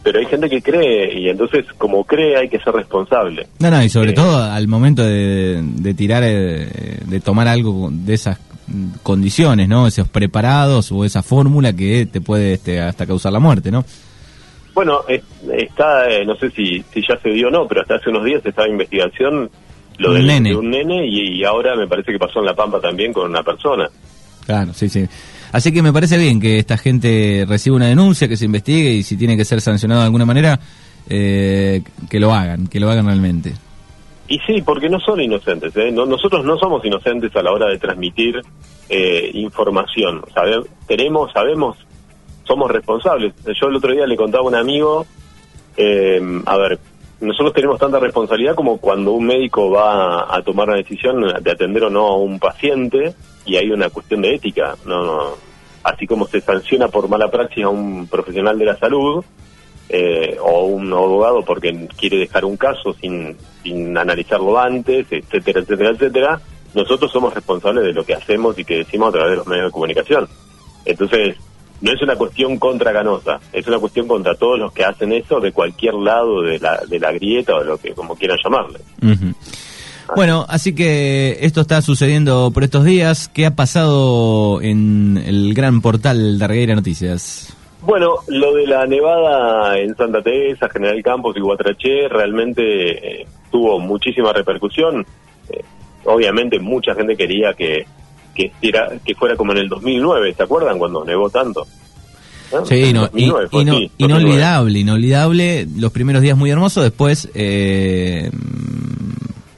pero 0.06 0.20
hay 0.20 0.26
gente 0.26 0.48
que 0.48 0.62
cree 0.62 1.18
y 1.18 1.28
entonces 1.28 1.66
como 1.78 2.04
cree 2.04 2.36
hay 2.36 2.48
que 2.48 2.60
ser 2.60 2.72
responsable. 2.72 3.48
No, 3.58 3.72
no, 3.72 3.82
y 3.82 3.88
sobre 3.88 4.10
eh, 4.10 4.14
todo 4.14 4.40
al 4.40 4.68
momento 4.68 5.02
de, 5.02 5.60
de 5.60 5.94
tirar, 5.94 6.22
eh, 6.24 6.68
de 7.04 7.20
tomar 7.20 7.48
algo 7.48 7.88
de 7.90 8.14
esas 8.14 8.38
condiciones, 9.02 9.68
¿no? 9.68 9.88
Esos 9.88 10.06
preparados 10.06 10.92
o 10.92 11.04
esa 11.04 11.24
fórmula 11.24 11.72
que 11.72 12.06
te 12.06 12.20
puede 12.20 12.52
este, 12.52 12.80
hasta 12.80 13.04
causar 13.04 13.32
la 13.32 13.40
muerte, 13.40 13.72
¿no? 13.72 13.84
Bueno, 14.74 15.00
está, 15.08 16.08
eh, 16.08 16.24
no 16.24 16.36
sé 16.36 16.50
si, 16.50 16.84
si 16.94 17.02
ya 17.04 17.18
se 17.18 17.30
dio 17.30 17.48
o 17.48 17.50
no, 17.50 17.66
pero 17.66 17.80
hasta 17.80 17.96
hace 17.96 18.10
unos 18.10 18.24
días 18.24 18.46
estaba 18.46 18.68
investigación 18.68 19.50
lo 19.98 20.12
del, 20.12 20.24
nene. 20.24 20.50
de 20.50 20.54
un 20.54 20.70
nene 20.70 21.04
y, 21.04 21.40
y, 21.40 21.44
ahora 21.44 21.74
me 21.74 21.88
parece 21.88 22.12
que 22.12 22.18
pasó 22.20 22.38
en 22.38 22.44
La 22.46 22.54
Pampa 22.54 22.78
también 22.80 23.12
con 23.12 23.28
una 23.28 23.42
persona. 23.42 23.88
Claro, 24.44 24.72
sí, 24.72 24.88
sí. 24.88 25.04
Así 25.56 25.72
que 25.72 25.80
me 25.80 25.90
parece 25.90 26.18
bien 26.18 26.38
que 26.38 26.58
esta 26.58 26.76
gente 26.76 27.46
reciba 27.48 27.76
una 27.76 27.86
denuncia, 27.86 28.28
que 28.28 28.36
se 28.36 28.44
investigue 28.44 28.90
y 28.90 29.02
si 29.02 29.16
tiene 29.16 29.38
que 29.38 29.44
ser 29.46 29.62
sancionado 29.62 30.02
de 30.02 30.04
alguna 30.04 30.26
manera, 30.26 30.60
eh, 31.08 31.82
que 32.10 32.20
lo 32.20 32.34
hagan, 32.34 32.66
que 32.66 32.78
lo 32.78 32.90
hagan 32.90 33.06
realmente. 33.06 33.54
Y 34.28 34.38
sí, 34.40 34.60
porque 34.60 34.90
no 34.90 35.00
son 35.00 35.18
inocentes. 35.18 35.74
¿eh? 35.78 35.90
No, 35.90 36.04
nosotros 36.04 36.44
no 36.44 36.58
somos 36.58 36.84
inocentes 36.84 37.34
a 37.34 37.42
la 37.42 37.52
hora 37.52 37.68
de 37.68 37.78
transmitir 37.78 38.42
eh, 38.90 39.30
información. 39.32 40.22
Sabe, 40.34 40.60
tenemos, 40.86 41.32
sabemos, 41.32 41.78
somos 42.44 42.70
responsables. 42.70 43.32
Yo 43.58 43.68
el 43.68 43.76
otro 43.76 43.92
día 43.92 44.06
le 44.06 44.14
contaba 44.14 44.44
a 44.44 44.48
un 44.48 44.56
amigo, 44.56 45.06
eh, 45.78 46.20
a 46.44 46.56
ver, 46.58 46.78
nosotros 47.22 47.54
tenemos 47.54 47.78
tanta 47.78 47.98
responsabilidad 47.98 48.54
como 48.54 48.76
cuando 48.76 49.12
un 49.12 49.24
médico 49.24 49.70
va 49.70 50.36
a 50.36 50.42
tomar 50.42 50.68
la 50.68 50.76
decisión 50.76 51.22
de 51.42 51.50
atender 51.50 51.84
o 51.84 51.88
no 51.88 52.08
a 52.08 52.16
un 52.18 52.38
paciente 52.38 53.14
y 53.46 53.56
hay 53.56 53.70
una 53.70 53.88
cuestión 53.88 54.20
de 54.20 54.34
ética. 54.34 54.76
No, 54.84 55.02
no. 55.02 55.45
Así 55.86 56.04
como 56.04 56.26
se 56.26 56.40
sanciona 56.40 56.88
por 56.88 57.08
mala 57.08 57.30
praxis 57.30 57.64
a 57.64 57.68
un 57.68 58.08
profesional 58.08 58.58
de 58.58 58.64
la 58.64 58.76
salud, 58.76 59.24
eh, 59.88 60.36
o 60.40 60.64
un 60.64 60.92
abogado 60.92 61.42
porque 61.42 61.86
quiere 61.96 62.18
dejar 62.18 62.44
un 62.44 62.56
caso 62.56 62.92
sin, 62.94 63.36
analizarlo 63.96 64.58
antes, 64.58 65.06
etcétera, 65.10 65.60
etcétera, 65.60 65.90
etcétera, 65.90 66.40
nosotros 66.74 67.12
somos 67.12 67.32
responsables 67.32 67.84
de 67.84 67.92
lo 67.92 68.04
que 68.04 68.14
hacemos 68.14 68.58
y 68.58 68.64
que 68.64 68.78
decimos 68.78 69.10
a 69.10 69.12
través 69.12 69.30
de 69.30 69.36
los 69.36 69.46
medios 69.46 69.66
de 69.66 69.70
comunicación. 69.70 70.28
Entonces, 70.84 71.36
no 71.80 71.92
es 71.92 72.02
una 72.02 72.16
cuestión 72.16 72.58
contra 72.58 72.92
Canosa, 72.92 73.38
es 73.52 73.64
una 73.68 73.78
cuestión 73.78 74.08
contra 74.08 74.34
todos 74.34 74.58
los 74.58 74.72
que 74.72 74.84
hacen 74.84 75.12
eso 75.12 75.38
de 75.38 75.52
cualquier 75.52 75.94
lado 75.94 76.42
de 76.42 76.58
la, 76.58 76.80
de 76.88 76.98
la 76.98 77.12
grieta 77.12 77.54
o 77.54 77.60
de 77.60 77.66
lo 77.66 77.78
que 77.78 77.92
como 77.92 78.16
quieran 78.16 78.38
llamarle. 78.42 78.80
Uh. 79.02 79.32
Bueno, 80.14 80.46
así 80.48 80.74
que 80.74 81.38
esto 81.40 81.62
está 81.62 81.82
sucediendo 81.82 82.50
por 82.52 82.62
estos 82.62 82.84
días. 82.84 83.28
¿Qué 83.28 83.46
ha 83.46 83.56
pasado 83.56 84.60
en 84.62 85.20
el 85.24 85.52
gran 85.54 85.80
portal 85.80 86.38
de 86.38 86.46
Regueira 86.46 86.74
Noticias? 86.74 87.56
Bueno, 87.82 88.16
lo 88.28 88.54
de 88.54 88.66
la 88.66 88.86
nevada 88.86 89.78
en 89.78 89.96
Santa 89.96 90.22
Teresa, 90.22 90.68
General 90.68 91.00
Campos 91.02 91.36
y 91.36 91.40
Guatraché 91.40 92.08
realmente 92.08 93.22
eh, 93.22 93.26
tuvo 93.50 93.78
muchísima 93.78 94.32
repercusión. 94.32 95.06
Eh, 95.48 95.64
obviamente 96.04 96.58
mucha 96.58 96.94
gente 96.94 97.16
quería 97.16 97.54
que, 97.54 97.86
que, 98.34 98.52
era, 98.62 98.90
que 99.04 99.14
fuera 99.14 99.36
como 99.36 99.52
en 99.52 99.58
el 99.58 99.68
2009, 99.68 100.34
¿se 100.34 100.42
acuerdan 100.42 100.78
cuando 100.78 101.04
nevó 101.04 101.30
tanto? 101.30 101.66
¿No? 102.52 102.64
Sí, 102.64 102.92
no, 102.92 103.08
y, 103.14 103.24
y 103.24 103.64
no, 103.64 103.78
inolvidable, 103.98 104.78
inolvidable. 104.78 105.66
Los 105.76 105.92
primeros 105.92 106.22
días 106.22 106.36
muy 106.36 106.50
hermosos, 106.50 106.84
después... 106.84 107.28
Eh, 107.34 108.30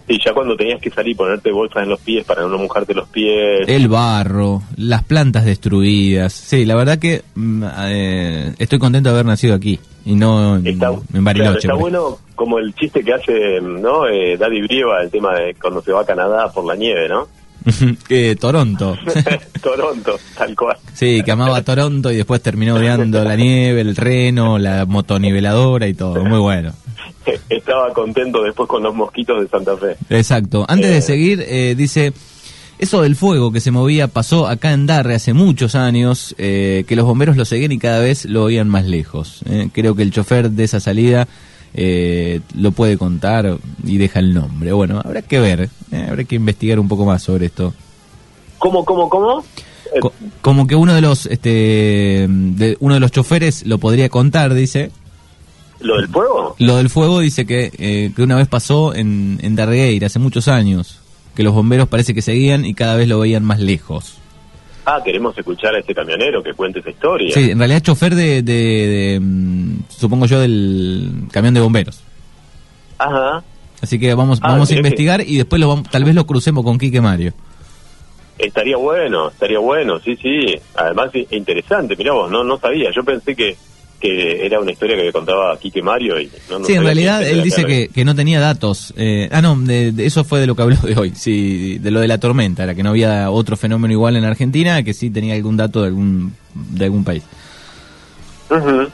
Sí, 0.09 0.19
ya 0.25 0.33
cuando 0.33 0.57
tenías 0.57 0.81
que 0.81 0.91
salir 0.91 1.12
y 1.12 1.15
ponerte 1.15 1.53
bolsas 1.53 1.83
en 1.83 1.91
los 1.91 2.00
pies 2.00 2.25
para 2.25 2.43
no 2.43 2.57
mojarte 2.57 2.95
los 2.95 3.09
pies. 3.09 3.69
El 3.69 3.88
barro, 3.88 4.62
las 4.77 5.05
plantas 5.05 5.45
destruidas. 5.45 6.33
Sí, 6.33 6.65
la 6.65 6.75
verdad 6.77 6.99
que 6.99 7.23
eh, 7.85 8.55
estoy 8.59 8.79
contento 8.79 9.11
de 9.11 9.15
haber 9.15 9.27
nacido 9.27 9.55
aquí 9.55 9.79
y 10.07 10.15
no 10.15 10.57
está, 10.57 10.95
en 11.12 11.25
Bariloche. 11.25 11.50
Claro, 11.50 11.59
está 11.59 11.75
bueno 11.75 12.19
como 12.35 12.59
el 12.59 12.75
chiste 12.75 13.05
que 13.05 13.12
hace 13.12 13.61
no 13.61 14.07
eh, 14.07 14.38
Daddy 14.38 14.62
Brieva, 14.62 15.03
el 15.03 15.11
tema 15.11 15.35
de 15.35 15.55
cuando 15.61 15.83
se 15.83 15.93
va 15.93 16.00
a 16.00 16.07
Canadá 16.07 16.50
por 16.50 16.65
la 16.65 16.75
nieve, 16.75 17.07
¿no? 17.07 17.29
Uh 17.69 17.95
eh, 18.09 18.37
Toronto. 18.41 18.97
Toronto, 19.63 20.19
tal 20.37 20.55
cual. 20.57 20.77
Sí, 20.95 21.23
que 21.25 21.33
amaba 21.33 21.63
Toronto 21.63 22.11
y 22.11 22.17
después 22.17 22.41
terminó 22.43 22.77
odiando 22.77 23.23
la 23.25 23.37
nieve, 23.37 23.81
el 23.83 23.95
reno, 23.97 24.59
la 24.59 24.85
motoniveladora 24.87 25.87
y 25.87 25.95
todo. 25.95 26.25
Muy 26.25 26.39
bueno. 26.39 26.73
Estaba 27.49 27.93
contento 27.93 28.43
después 28.43 28.69
con 28.69 28.83
los 28.83 28.95
mosquitos 28.95 29.41
de 29.43 29.49
Santa 29.49 29.77
Fe. 29.77 29.97
Exacto. 30.11 30.65
Antes 30.69 30.91
de 30.91 30.99
Eh. 30.99 31.03
seguir, 31.03 31.45
eh, 31.47 31.75
dice, 31.77 32.13
eso 32.79 33.03
del 33.03 33.17
fuego 33.17 33.53
que 33.53 33.61
se 33.61 33.71
movía 33.71 34.09
pasó 34.09 34.47
acá 34.49 34.73
en 34.73 34.87
Darre 34.87 35.15
hace 35.17 35.33
muchos 35.35 35.75
años, 35.75 36.35
eh, 36.39 36.85
que 36.89 36.97
los 36.97 37.05
bomberos 37.05 37.37
lo 37.37 37.45
seguían 37.45 37.73
y 37.73 37.79
cada 37.79 38.01
vez 38.01 38.25
lo 38.25 38.45
oían 38.45 38.69
más 38.69 38.87
lejos. 38.87 39.43
eh. 39.49 39.69
Creo 39.73 39.95
que 39.95 40.03
el 40.03 40.11
chofer 40.13 40.51
de 40.51 40.65
esa 40.65 40.81
salida 40.81 41.29
eh, 41.75 42.41
lo 42.57 42.73
puede 42.73 42.97
contar 42.97 43.59
y 43.85 43.99
deja 43.99 44.21
el 44.21 44.33
nombre. 44.33 44.73
Bueno, 44.73 45.03
habrá 45.05 45.21
que 45.23 45.39
ver, 45.39 45.69
habrá 46.09 46.25
que 46.25 46.37
investigar 46.37 46.79
un 46.81 46.88
poco 46.88 47.05
más 47.05 47.23
sobre 47.23 47.47
esto. 47.47 47.73
¿Cómo, 48.59 48.85
cómo, 48.85 49.09
cómo? 49.09 49.45
Eh, 49.95 50.00
Co- 50.00 50.12
como 50.43 50.67
que 50.67 50.75
uno 50.75 50.93
de 50.95 51.00
los 51.00 51.27
este 51.27 52.27
de, 52.29 52.77
uno 52.81 52.95
de 52.95 53.00
los 53.00 53.11
choferes 53.12 53.65
lo 53.67 53.79
podría 53.79 54.09
contar 54.09 54.53
dice 54.53 54.91
¿Lo 55.81 55.97
del 55.97 56.09
fuego? 56.09 56.57
lo 56.59 56.77
del 56.77 56.91
fuego 56.91 57.21
dice 57.21 57.47
que, 57.47 57.71
eh, 57.79 58.12
que 58.15 58.23
una 58.23 58.35
vez 58.37 58.49
pasó 58.49 58.95
en, 58.95 59.38
en 59.43 59.55
Darregueira 59.57 60.09
hace 60.09 60.19
muchos 60.19 60.49
años 60.49 60.99
que 61.37 61.43
los 61.45 61.55
bomberos 61.55 61.88
parece 61.88 62.12
que 62.15 62.21
seguían 62.21 62.67
y 62.67 62.75
cada 62.75 62.97
vez 62.97 63.09
lo 63.09 63.21
veían 63.21 63.45
más 63.45 63.61
lejos 63.61 64.15
Ah, 64.85 65.00
queremos 65.05 65.37
escuchar 65.38 65.75
a 65.75 65.79
este 65.79 65.95
camionero 65.95 66.43
que 66.43 66.53
cuente 66.55 66.81
esa 66.81 66.91
historia. 66.91 67.33
sí 67.33 67.50
en 67.53 67.59
realidad 67.59 67.81
chofer 67.81 68.15
de, 68.15 68.43
de- 68.43 68.53
de, 69.12 69.21
mm, 69.23 69.79
supongo 69.88 70.27
yo 70.27 70.41
del 70.41 71.12
camión 71.31 71.55
de 71.55 71.61
bomberos 71.61 72.00
Ajá. 72.99 73.43
Así 73.83 73.99
que 73.99 74.15
vamos 74.15 74.39
Ah, 74.43 74.53
vamos 74.53 74.69
a 74.71 74.73
que- 74.75 74.79
investigar 74.79 75.21
y 75.27 75.37
después 75.37 75.61
lo 75.61 75.69
vamos- 75.69 75.89
tal 75.91 76.05
vez 76.05 76.15
lo 76.15 76.27
crucemos 76.27 76.65
con 76.65 76.79
Quique 76.79 77.01
Mario 77.01 77.33
Estaría 78.39 78.77
bueno, 78.77 79.31
estaría 79.31 79.59
bueno, 79.59 79.99
sí, 79.99 80.15
sí. 80.15 80.55
Además, 80.77 81.11
interesante, 81.33 81.97
mirá 81.97 82.13
vos, 82.13 82.31
no, 82.31 82.45
no 82.45 82.57
sabía. 82.57 82.91
Yo 82.95 83.03
pensé 83.03 83.35
que, 83.35 83.57
que 83.99 84.47
era 84.47 84.61
una 84.61 84.71
historia 84.71 84.97
que 84.97 85.03
me 85.07 85.13
contaba 85.13 85.59
Quique 85.59 85.83
Mario. 85.83 86.21
Y 86.21 86.31
no, 86.49 86.61
no 86.61 86.65
sí, 86.65 86.75
en 86.75 86.85
realidad 86.85 87.21
él 87.27 87.43
dice 87.43 87.65
que, 87.65 87.89
que 87.89 88.05
no 88.05 88.15
tenía 88.15 88.39
datos. 88.39 88.95
Eh, 88.97 89.29
ah, 89.33 89.43
no, 89.43 89.57
de, 89.59 89.91
de- 89.91 90.07
eso 90.07 90.23
fue 90.23 90.39
de 90.39 90.47
lo 90.47 90.55
que 90.55 90.63
habló 90.63 90.77
de 90.77 90.95
hoy, 90.97 91.13
sí, 91.17 91.79
de 91.79 91.91
lo 91.91 91.99
de 91.99 92.07
la 92.07 92.19
tormenta, 92.19 92.63
era 92.63 92.77
que 92.77 92.85
no 92.85 92.91
había 92.91 93.29
otro 93.29 93.57
fenómeno 93.57 93.91
igual 93.93 94.15
en 94.15 94.25
Argentina, 94.25 94.85
que 94.85 94.95
sí 94.95 95.11
tenía 95.11 95.35
algún 95.35 95.57
dato 95.57 95.81
de 95.83 95.89
algún, 95.89 96.33
de 96.55 96.85
algún 96.85 97.03
país. 97.03 97.25
Ujú. 98.51 98.87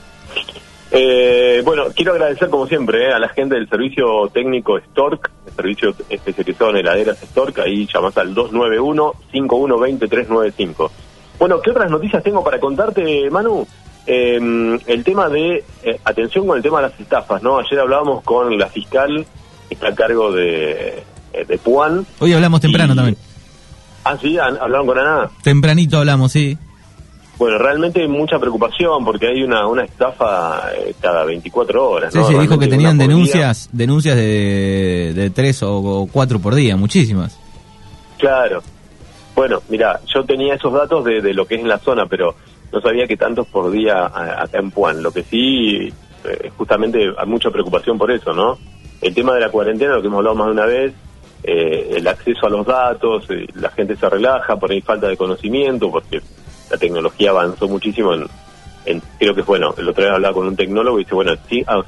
Eh, 0.97 1.61
bueno, 1.65 1.83
quiero 1.93 2.13
agradecer 2.13 2.49
como 2.49 2.67
siempre 2.67 3.09
eh, 3.09 3.13
a 3.13 3.19
la 3.19 3.27
gente 3.29 3.55
del 3.55 3.67
servicio 3.67 4.29
técnico 4.33 4.79
Stork, 4.79 5.29
el 5.45 5.53
servicio 5.53 5.93
especializado 6.09 6.69
en 6.71 6.77
heladeras 6.77 7.17
Stork, 7.19 7.59
ahí 7.59 7.85
llamás 7.93 8.17
al 8.17 8.33
291-5120-395. 8.33 10.89
Bueno, 11.37 11.59
¿qué 11.61 11.71
otras 11.71 11.91
noticias 11.91 12.23
tengo 12.23 12.41
para 12.43 12.59
contarte, 12.61 13.29
Manu? 13.29 13.67
Eh, 14.07 14.79
el 14.87 15.03
tema 15.03 15.27
de, 15.27 15.63
eh, 15.83 15.99
atención 16.05 16.47
con 16.47 16.55
el 16.57 16.63
tema 16.63 16.81
de 16.81 16.87
las 16.89 16.97
estafas, 16.99 17.41
¿no? 17.43 17.57
Ayer 17.57 17.77
hablábamos 17.79 18.23
con 18.23 18.57
la 18.57 18.67
fiscal 18.67 19.25
que 19.67 19.73
está 19.73 19.89
a 19.89 19.95
cargo 19.95 20.31
de, 20.31 21.03
eh, 21.33 21.45
de 21.45 21.57
Puan. 21.57 22.05
Hoy 22.19 22.31
hablamos 22.33 22.61
temprano 22.61 22.93
Y- 22.93 22.95
también. 22.95 23.17
Ah, 24.05 24.15
sí, 24.21 24.37
¿Han- 24.37 24.57
hablaron 24.61 24.85
con 24.87 24.97
Ana. 24.99 25.29
Tempranito 25.43 25.97
hablamos, 25.97 26.31
sí. 26.31 26.57
Bueno, 27.37 27.57
realmente 27.57 28.01
hay 28.01 28.07
mucha 28.07 28.39
preocupación 28.39 29.03
porque 29.03 29.27
hay 29.27 29.43
una, 29.43 29.67
una 29.67 29.83
estafa 29.83 30.71
eh, 30.73 30.93
cada 31.01 31.25
24 31.25 31.89
horas. 31.89 32.13
Sí, 32.13 32.19
¿no? 32.19 32.27
sí, 32.27 32.37
dijo 32.39 32.57
que 32.57 32.67
tenían 32.67 32.97
día. 32.97 33.07
denuncias, 33.07 33.69
denuncias 33.73 34.15
de, 34.15 35.11
de 35.13 35.29
tres 35.31 35.61
o, 35.63 35.75
o 35.77 36.07
cuatro 36.07 36.39
por 36.39 36.55
día, 36.55 36.77
muchísimas. 36.77 37.37
Claro. 38.17 38.61
Bueno, 39.35 39.61
mira, 39.67 39.99
yo 40.13 40.23
tenía 40.23 40.53
esos 40.55 40.71
datos 40.71 41.03
de, 41.03 41.21
de 41.21 41.33
lo 41.33 41.45
que 41.45 41.55
es 41.55 41.61
en 41.61 41.67
la 41.67 41.77
zona, 41.79 42.05
pero 42.05 42.35
no 42.71 42.79
sabía 42.79 43.05
que 43.05 43.17
tantos 43.17 43.47
por 43.47 43.69
día 43.69 44.05
a- 44.05 44.43
acá 44.43 44.59
en 44.59 44.71
Puan. 44.71 45.03
Lo 45.03 45.11
que 45.11 45.23
sí, 45.23 45.91
eh, 46.23 46.51
justamente 46.57 46.99
hay 47.17 47.27
mucha 47.27 47.49
preocupación 47.51 47.97
por 47.97 48.11
eso, 48.11 48.31
¿no? 48.33 48.57
El 49.01 49.13
tema 49.13 49.33
de 49.33 49.41
la 49.41 49.49
cuarentena, 49.49 49.95
lo 49.95 50.01
que 50.01 50.07
hemos 50.07 50.19
hablado 50.19 50.35
más 50.37 50.47
de 50.47 50.53
una 50.53 50.65
vez, 50.65 50.93
eh, 51.43 51.95
el 51.97 52.07
acceso 52.07 52.47
a 52.47 52.49
los 52.49 52.65
datos, 52.65 53.25
eh, 53.29 53.45
la 53.55 53.69
gente 53.71 53.97
se 53.97 54.09
relaja, 54.09 54.55
por 54.55 54.71
ahí 54.71 54.79
falta 54.79 55.07
de 55.09 55.17
conocimiento, 55.17 55.91
porque 55.91 56.21
la 56.69 56.77
tecnología 56.77 57.29
avanzó 57.31 57.67
muchísimo 57.67 58.13
en, 58.13 58.25
en- 58.85 59.01
creo 59.19 59.35
que 59.35 59.41
bueno, 59.41 59.73
el 59.77 59.87
otro 59.89 60.03
día 60.03 60.13
hablaba 60.13 60.33
con 60.33 60.47
un 60.47 60.55
tecnólogo 60.55 60.99
y 60.99 61.03
dice, 61.03 61.15
bueno, 61.15 61.33
sí, 61.49 61.63
ah, 61.67 61.81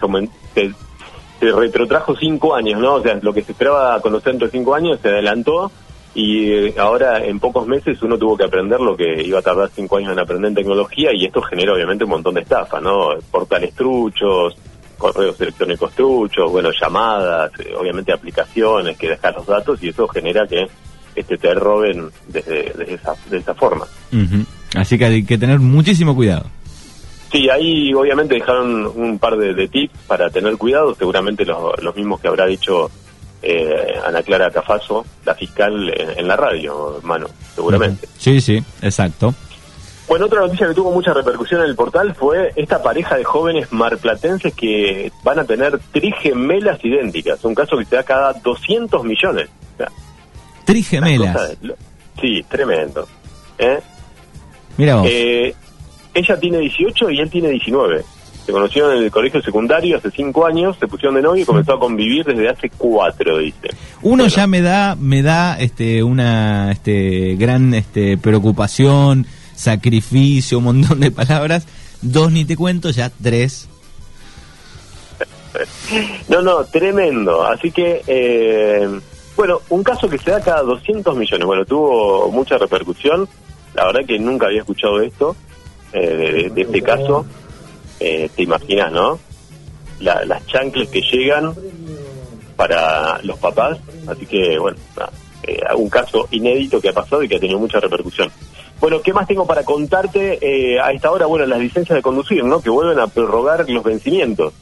se 1.40 1.52
retrotrajo 1.52 2.16
cinco 2.16 2.56
años, 2.56 2.80
¿no? 2.82 2.96
O 2.96 3.02
sea, 3.02 3.18
lo 3.22 3.34
que 3.34 3.44
se 3.44 3.52
esperaba 3.52 4.00
conocer 4.02 4.34
entre 4.34 4.50
cinco 4.50 4.74
años 4.74 5.00
se 5.02 5.10
adelantó 5.10 5.72
y 6.16 6.52
eh, 6.52 6.76
ahora 6.80 7.24
en 7.24 7.40
pocos 7.40 7.68
meses 7.68 8.02
uno 8.02 8.18
tuvo 8.18 8.36
que 8.36 8.46
aprender 8.46 8.80
lo 8.80 8.98
que 8.98 9.22
iba 9.24 9.38
a 9.38 9.44
tardar 9.44 9.70
cinco 9.74 9.98
años 9.98 10.14
en 10.14 10.20
aprender 10.20 10.50
en 10.50 10.56
tecnología 10.56 11.12
y 11.14 11.26
esto 11.26 11.42
genera 11.44 11.74
obviamente 11.74 12.06
un 12.06 12.10
montón 12.10 12.34
de 12.34 12.42
estafa, 12.42 12.80
¿no? 12.82 13.10
Portales 13.30 13.76
truchos, 13.76 14.56
correos 14.98 15.40
electrónicos 15.40 15.92
truchos, 15.94 16.52
bueno, 16.52 16.70
llamadas, 16.72 17.52
eh, 17.60 17.76
obviamente 17.80 18.12
aplicaciones 18.12 18.98
que 18.98 19.10
dejan 19.10 19.36
los 19.36 19.46
datos 19.46 19.84
y 19.84 19.90
eso 19.90 20.08
genera 20.08 20.48
que 20.48 20.66
este 21.16 21.38
te 21.38 21.54
roben 21.54 22.10
desde, 22.28 22.74
desde 22.76 22.94
esa, 22.96 23.14
de 23.30 23.38
esa 23.38 23.54
forma. 23.54 23.86
Ujú. 24.12 24.44
Así 24.78 24.98
que 24.98 25.06
hay 25.06 25.24
que 25.24 25.38
tener 25.38 25.60
muchísimo 25.60 26.16
cuidado. 26.16 26.46
Sí, 27.32 27.50
ahí 27.50 27.94
obviamente 27.94 28.36
dejaron 28.36 28.88
un 28.96 29.20
par 29.20 29.36
de, 29.38 29.54
de 29.54 29.68
tips 29.68 29.94
para 30.08 30.30
tener 30.30 30.56
cuidado, 30.58 30.96
seguramente 30.96 31.46
los, 31.46 31.82
los 31.84 31.96
mismos 31.96 32.22
que 32.22 32.28
habrá 32.30 32.46
dicho 32.46 32.90
eh, 33.42 33.96
Ana 34.06 34.24
Clara 34.24 34.50
Cafaso, 34.50 35.06
la 35.26 35.36
fiscal 35.36 35.90
en, 35.96 36.20
en 36.20 36.28
la 36.28 36.38
radio, 36.38 37.00
mano, 37.04 37.28
seguramente. 37.54 38.08
Sí, 38.18 38.40
sí, 38.40 38.64
exacto. 38.82 39.34
Bueno, 40.08 40.28
otra 40.28 40.40
noticia 40.40 40.68
que 40.70 40.74
tuvo 40.74 40.92
mucha 40.94 41.14
repercusión 41.14 41.62
en 41.62 41.68
el 41.68 41.76
portal 41.76 42.16
fue 42.16 42.54
esta 42.56 42.82
pareja 42.82 43.18
de 43.18 43.26
jóvenes 43.26 43.74
marplatenses 43.74 44.54
que 44.54 45.12
van 45.22 45.38
a 45.40 45.44
tener 45.44 45.78
trigemelas 45.92 46.80
idénticas, 46.82 47.44
un 47.44 47.54
caso 47.54 47.78
que 47.78 47.84
se 47.84 47.98
da 47.98 48.04
cada 48.04 48.32
200 48.32 49.04
millones. 49.04 49.50
O 49.74 49.78
sea, 49.78 49.90
Trigemelas. 50.64 51.58
lo- 51.62 51.76
Sí, 52.22 52.42
tremendo. 52.50 53.06
¿eh? 53.60 53.80
Mira 54.78 54.96
vos. 54.96 55.08
Eh, 55.10 55.54
ella 56.14 56.40
tiene 56.40 56.60
18 56.60 57.12
y 57.12 57.20
él 57.20 57.30
tiene 57.30 57.50
19. 57.50 58.04
Se 58.46 58.52
conocieron 58.54 58.96
en 58.96 59.04
el 59.04 59.12
colegio 59.12 59.42
secundario 59.42 59.98
hace 59.98 60.10
5 60.10 60.46
años, 60.46 60.78
se 60.80 60.88
pusieron 60.88 61.16
de 61.16 61.22
novio 61.22 61.44
y 61.44 61.46
comenzó 61.46 61.74
a 61.74 61.80
convivir 61.80 62.24
desde 62.26 62.48
hace 62.48 62.70
4, 62.70 63.40
dice. 63.40 63.70
Uno 64.02 64.24
Bueno, 64.24 64.28
ya 64.28 64.48
me 64.48 64.62
da, 64.62 64.96
me 64.96 65.22
da 65.22 65.60
este, 65.60 66.02
una 66.02 66.72
este, 66.72 67.36
gran 67.36 67.74
este, 67.74 68.18
preocupación, 68.18 69.28
sacrificio, 69.54 70.60
un 70.60 70.64
montón 70.64 71.02
de 71.02 71.12
palabras. 71.12 71.68
Dos 72.02 72.32
ni 72.32 72.46
te 72.46 72.56
cuento, 72.56 72.90
ya 72.90 73.12
tres. 73.22 73.68
No, 76.30 76.42
no, 76.42 76.64
tremendo. 76.66 77.46
Así 77.46 77.72
que, 77.72 78.02
eh, 78.08 78.88
bueno, 79.36 79.60
un 79.70 79.84
caso 79.84 80.10
que 80.10 80.18
se 80.18 80.32
da 80.32 80.42
cada 80.42 80.62
200 80.62 81.16
millones. 81.16 81.46
Bueno, 81.46 81.66
tuvo 81.66 82.32
mucha 82.32 82.58
repercusión. 82.58 83.28
La 83.78 83.86
verdad 83.86 84.02
que 84.08 84.18
nunca 84.20 84.48
había 84.48 84.60
escuchado 84.62 85.00
esto, 85.02 85.36
eh, 85.94 86.00
de, 86.00 86.50
de 86.50 86.62
este 86.64 86.82
caso. 86.82 87.26
Eh, 88.00 88.30
te 88.36 88.44
imaginas, 88.44 88.92
¿no? 88.92 89.20
La- 90.00 90.26
las 90.26 90.46
chanclas 90.48 90.88
que 90.90 91.02
llegan 91.02 91.54
para 92.56 93.20
los 93.24 93.38
papás. 93.40 93.78
Así 94.08 94.26
que, 94.26 94.58
bueno, 94.60 94.78
nada, 94.98 95.12
eh, 95.44 95.60
un 95.76 95.90
caso 95.90 96.28
inédito 96.32 96.82
que 96.82 96.90
ha 96.90 96.94
pasado 96.94 97.24
y 97.24 97.28
que 97.28 97.36
ha 97.36 97.40
tenido 97.40 97.60
mucha 97.60 97.80
repercusión. 97.80 98.30
Bueno, 98.80 99.02
¿qué 99.02 99.14
más 99.14 99.28
tengo 99.28 99.46
para 99.46 99.64
contarte 99.64 100.38
eh, 100.42 100.80
a 100.80 100.92
esta 100.92 101.12
hora? 101.12 101.26
Bueno, 101.26 101.46
las 101.46 101.60
licencias 101.60 101.96
de 101.96 102.02
conducir, 102.02 102.44
¿no? 102.44 102.62
Que 102.62 102.70
vuelven 102.70 103.00
a 103.00 103.08
prorrogar 103.08 103.68
los 103.70 103.84
vencimientos. 103.84 104.54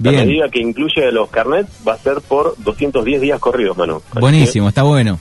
La 0.00 0.10
Bien, 0.10 0.26
medida 0.26 0.48
que 0.50 0.60
incluye 0.60 1.10
los 1.10 1.30
carnets 1.30 1.70
va 1.86 1.94
a 1.94 1.98
ser 1.98 2.20
por 2.20 2.54
210 2.58 3.20
días 3.20 3.40
corridos, 3.40 3.76
Manu. 3.76 4.02
Así 4.10 4.20
buenísimo, 4.20 4.68
está 4.68 4.82
bueno. 4.82 5.18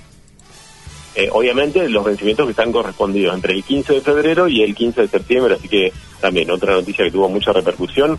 Eh, 1.15 1.29
obviamente 1.31 1.87
los 1.89 2.03
vencimientos 2.05 2.45
que 2.45 2.51
están 2.51 2.71
correspondidos 2.71 3.33
entre 3.35 3.53
el 3.53 3.63
15 3.63 3.93
de 3.93 4.01
febrero 4.01 4.47
y 4.47 4.61
el 4.63 4.75
15 4.75 5.01
de 5.01 5.07
septiembre, 5.07 5.55
así 5.55 5.67
que 5.67 5.91
también 6.21 6.51
otra 6.51 6.73
noticia 6.73 7.05
que 7.05 7.11
tuvo 7.11 7.29
mucha 7.29 7.53
repercusión 7.53 8.17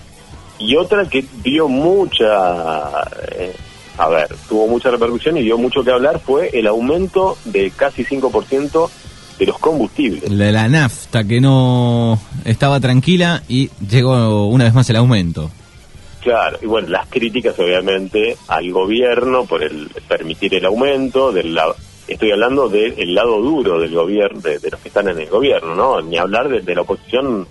y 0.58 0.76
otra 0.76 1.06
que 1.08 1.24
dio 1.42 1.68
mucha, 1.68 3.02
eh, 3.32 3.54
a 3.98 4.08
ver, 4.08 4.28
tuvo 4.48 4.66
mucha 4.68 4.90
repercusión 4.90 5.36
y 5.36 5.42
dio 5.42 5.58
mucho 5.58 5.84
que 5.84 5.90
hablar 5.90 6.20
fue 6.20 6.50
el 6.52 6.66
aumento 6.66 7.36
de 7.44 7.70
casi 7.70 8.04
5% 8.04 8.90
de 9.38 9.46
los 9.46 9.58
combustibles. 9.58 10.30
La, 10.30 10.50
la 10.50 10.66
nafta 10.68 11.24
que 11.24 11.40
no 11.42 12.18
estaba 12.46 12.80
tranquila 12.80 13.42
y 13.48 13.68
llegó 13.88 14.46
una 14.48 14.64
vez 14.64 14.72
más 14.72 14.88
el 14.88 14.96
aumento. 14.96 15.50
Claro, 16.22 16.58
y 16.62 16.66
bueno, 16.66 16.88
las 16.88 17.06
críticas 17.06 17.56
obviamente 17.58 18.36
al 18.48 18.72
gobierno 18.72 19.44
por 19.44 19.62
el 19.62 19.88
permitir 20.08 20.54
el 20.54 20.64
aumento, 20.64 21.30
del 21.32 21.54
la- 21.54 21.74
estoy 22.08 22.30
hablando 22.30 22.68
del 22.68 23.14
lado 23.14 23.40
duro 23.40 23.80
del 23.80 23.94
gobierno, 23.94 24.40
de, 24.40 24.58
de 24.58 24.70
los 24.70 24.80
que 24.80 24.88
están 24.88 25.08
en 25.08 25.18
el 25.18 25.28
gobierno, 25.28 25.74
¿no? 25.74 26.00
Ni 26.00 26.16
hablar 26.16 26.48
de, 26.48 26.60
de 26.60 26.74
la 26.74 26.82
oposición, 26.82 27.46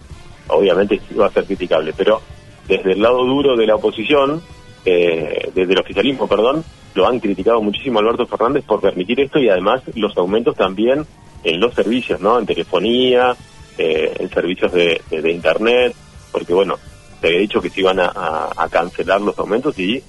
obviamente 0.47 0.99
va 1.19 1.27
a 1.27 1.31
ser 1.31 1.45
criticable, 1.45 1.93
pero 1.95 2.21
desde 2.67 2.93
el 2.93 3.01
lado 3.01 3.23
duro 3.25 3.55
de 3.55 3.67
la 3.67 3.75
oposición, 3.75 4.41
eh, 4.85 5.49
desde 5.53 5.73
el 5.73 5.79
oficialismo, 5.79 6.27
perdón, 6.27 6.63
lo 6.93 7.07
han 7.07 7.19
criticado 7.19 7.61
muchísimo 7.61 7.99
Alberto 7.99 8.25
Fernández 8.25 8.63
por 8.65 8.81
permitir 8.81 9.19
esto 9.19 9.39
y 9.39 9.49
además 9.49 9.81
los 9.95 10.15
aumentos 10.17 10.55
también 10.55 11.05
en 11.43 11.59
los 11.59 11.73
servicios, 11.73 12.19
¿no? 12.21 12.39
En 12.39 12.45
telefonía, 12.45 13.35
eh, 13.77 14.13
en 14.19 14.29
servicios 14.29 14.71
de, 14.71 15.01
Internet, 15.11 15.95
porque 16.31 16.53
bueno, 16.53 16.77
se 17.19 17.27
había 17.27 17.39
dicho 17.39 17.61
que 17.61 17.69
se 17.69 17.81
iban 17.81 17.99
a, 17.99 18.67
cancelar 18.71 19.21
los 19.21 19.37
aumentos 19.37 19.77
y 19.77 20.01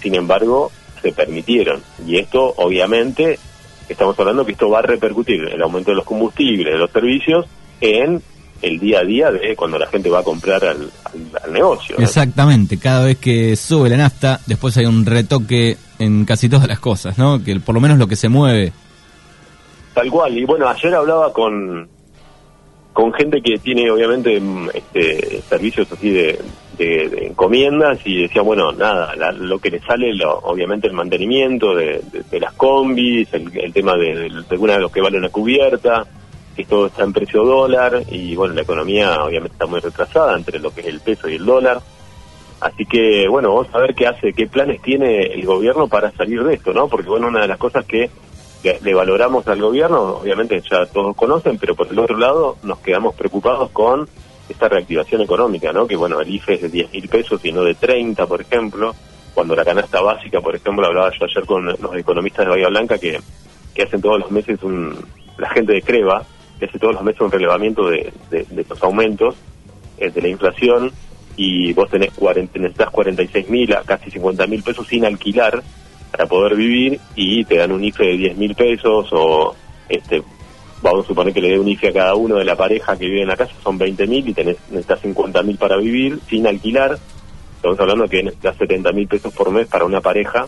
sin 0.00 0.14
embargo 0.14 0.70
se 1.00 1.12
permitieron. 1.12 1.82
Y 2.06 2.16
esto 2.18 2.54
obviamente, 2.56 3.38
estamos 3.88 4.18
hablando 4.18 4.44
que 4.44 4.52
esto 4.52 4.68
va 4.70 4.80
a 4.80 4.82
repercutir 4.82 5.42
el 5.44 5.62
aumento 5.62 5.90
de 5.90 5.96
los 5.96 6.04
combustibles, 6.04 6.72
de 6.72 6.78
los 6.78 6.90
servicios, 6.90 7.46
en 7.80 8.22
el 8.62 8.78
día 8.78 9.00
a 9.00 9.04
día 9.04 9.30
de 9.30 9.54
cuando 9.56 9.78
la 9.78 9.86
gente 9.86 10.08
va 10.08 10.20
a 10.20 10.22
comprar 10.22 10.64
al, 10.64 10.90
negocio. 11.52 11.96
Exactamente, 11.98 12.78
cada 12.78 13.04
vez 13.04 13.18
que 13.18 13.56
sube 13.56 13.88
la 13.88 13.96
nafta, 13.96 14.40
después 14.46 14.76
hay 14.76 14.86
un 14.86 15.04
retoque 15.04 15.76
en 15.98 16.24
casi 16.24 16.48
todas 16.48 16.66
las 16.66 16.80
cosas, 16.80 17.18
¿no? 17.18 17.42
Que 17.42 17.60
por 17.60 17.74
lo 17.74 17.80
menos 17.80 17.98
lo 17.98 18.06
que 18.06 18.16
se 18.16 18.28
mueve. 18.28 18.72
Tal 19.92 20.10
cual, 20.10 20.36
y 20.36 20.44
bueno, 20.44 20.68
ayer 20.68 20.94
hablaba 20.94 21.32
con, 21.32 21.88
con 22.94 23.12
gente 23.12 23.42
que 23.42 23.58
tiene 23.58 23.90
obviamente 23.90 24.40
mm, 24.40 24.68
este, 24.72 25.42
servicios 25.42 25.90
así 25.92 26.10
de, 26.10 26.40
encomiendas 26.78 27.98
y 28.04 28.22
decía, 28.22 28.42
bueno, 28.42 28.72
nada, 28.72 29.14
lo 29.32 29.58
que 29.60 29.70
le 29.70 29.80
sale, 29.80 30.12
lo, 30.14 30.38
obviamente 30.38 30.88
el 30.88 30.92
mantenimiento 30.92 31.74
de, 31.74 32.02
las 32.32 32.52
combis, 32.54 33.28
el, 33.32 33.72
tema 33.72 33.96
de, 33.96 34.28
de, 34.28 34.44
alguna 34.50 34.74
de 34.74 34.80
los 34.80 34.90
que 34.90 35.00
vale 35.00 35.18
una 35.18 35.28
cubierta, 35.28 36.04
que 36.56 36.64
todo 36.64 36.86
está 36.86 37.04
en 37.04 37.12
precio 37.12 37.44
dólar 37.44 38.02
y 38.10 38.34
bueno, 38.34 38.54
la 38.54 38.62
economía 38.62 39.22
obviamente 39.22 39.54
está 39.54 39.66
muy 39.66 39.80
retrasada 39.80 40.36
entre 40.36 40.58
lo 40.58 40.72
que 40.72 40.80
es 40.80 40.86
el 40.86 41.00
peso 41.00 41.28
y 41.28 41.34
el 41.36 41.44
dólar. 41.44 41.80
Así 42.60 42.86
que 42.86 43.28
bueno, 43.28 43.54
vamos 43.54 43.74
a 43.74 43.78
ver 43.78 43.94
qué 43.94 44.06
hace, 44.06 44.32
qué 44.32 44.46
planes 44.46 44.82
tiene 44.82 45.22
el 45.26 45.44
gobierno 45.44 45.86
para 45.86 46.10
salir 46.12 46.42
de 46.42 46.54
esto, 46.54 46.72
¿no? 46.72 46.88
Porque 46.88 47.08
bueno, 47.08 47.28
una 47.28 47.42
de 47.42 47.48
las 47.48 47.58
cosas 47.58 47.84
que 47.84 48.10
le 48.82 48.94
valoramos 48.94 49.46
al 49.46 49.60
gobierno, 49.60 50.18
obviamente 50.22 50.62
ya 50.70 50.86
todos 50.86 51.14
conocen, 51.14 51.58
pero 51.58 51.74
por 51.74 51.88
el 51.88 51.98
otro 51.98 52.16
lado 52.16 52.56
nos 52.62 52.78
quedamos 52.78 53.14
preocupados 53.14 53.70
con 53.70 54.08
esta 54.48 54.68
reactivación 54.68 55.20
económica, 55.20 55.72
¿no? 55.72 55.86
Que 55.86 55.96
bueno, 55.96 56.20
el 56.20 56.34
IFE 56.34 56.54
es 56.54 56.62
de 56.62 56.68
10 56.68 56.92
mil 56.92 57.08
pesos 57.08 57.44
y 57.44 57.52
no 57.52 57.62
de 57.62 57.74
30, 57.74 58.26
por 58.26 58.40
ejemplo, 58.40 58.94
cuando 59.34 59.54
la 59.54 59.64
canasta 59.64 60.00
básica, 60.00 60.40
por 60.40 60.54
ejemplo, 60.54 60.86
hablaba 60.86 61.10
yo 61.10 61.24
ayer 61.24 61.44
con 61.44 61.66
los 61.66 61.96
economistas 61.96 62.46
de 62.46 62.50
Bahía 62.50 62.68
Blanca 62.68 62.98
que, 62.98 63.20
que 63.74 63.82
hacen 63.82 64.00
todos 64.00 64.20
los 64.20 64.30
meses 64.30 64.62
un, 64.62 64.96
la 65.38 65.50
gente 65.50 65.72
de 65.72 65.82
Creva, 65.82 66.24
que 66.58 66.66
hace 66.66 66.78
todos 66.78 66.94
los 66.94 67.02
meses 67.02 67.20
un 67.20 67.30
relevamiento 67.30 67.88
de, 67.88 68.12
los 68.68 68.82
aumentos 68.82 69.34
eh, 69.98 70.10
de 70.10 70.22
la 70.22 70.28
inflación 70.28 70.92
y 71.36 71.72
vos 71.72 71.90
tenés 71.90 72.12
40, 72.12 72.58
necesitas 72.58 72.90
46 72.90 73.50
mil 73.50 73.74
a 73.74 73.82
casi 73.82 74.10
50 74.10 74.46
mil 74.46 74.62
pesos 74.62 74.86
sin 74.86 75.04
alquilar 75.04 75.62
para 76.14 76.28
poder 76.28 76.54
vivir 76.54 77.00
y 77.16 77.44
te 77.44 77.56
dan 77.56 77.72
un 77.72 77.82
IFE 77.82 78.04
de 78.04 78.16
10 78.16 78.36
mil 78.36 78.54
pesos 78.54 79.08
o 79.10 79.52
este 79.88 80.22
vamos 80.80 81.04
a 81.04 81.08
suponer 81.08 81.34
que 81.34 81.40
le 81.40 81.48
dé 81.48 81.58
un 81.58 81.66
IFE 81.66 81.88
a 81.88 81.92
cada 81.92 82.14
uno 82.14 82.36
de 82.36 82.44
la 82.44 82.54
pareja 82.54 82.96
que 82.96 83.06
vive 83.06 83.22
en 83.22 83.28
la 83.28 83.36
casa, 83.36 83.52
son 83.64 83.76
20 83.76 84.06
mil 84.06 84.28
y 84.28 84.32
tenés, 84.32 84.56
necesitas 84.70 85.00
50 85.00 85.42
mil 85.42 85.58
para 85.58 85.76
vivir 85.76 86.20
sin 86.28 86.46
alquilar. 86.46 86.96
Estamos 87.56 87.80
hablando 87.80 88.06
que 88.06 88.22
necesitas 88.22 88.56
70 88.58 88.92
mil 88.92 89.08
pesos 89.08 89.34
por 89.34 89.50
mes 89.50 89.66
para 89.66 89.86
una 89.86 90.00
pareja 90.00 90.46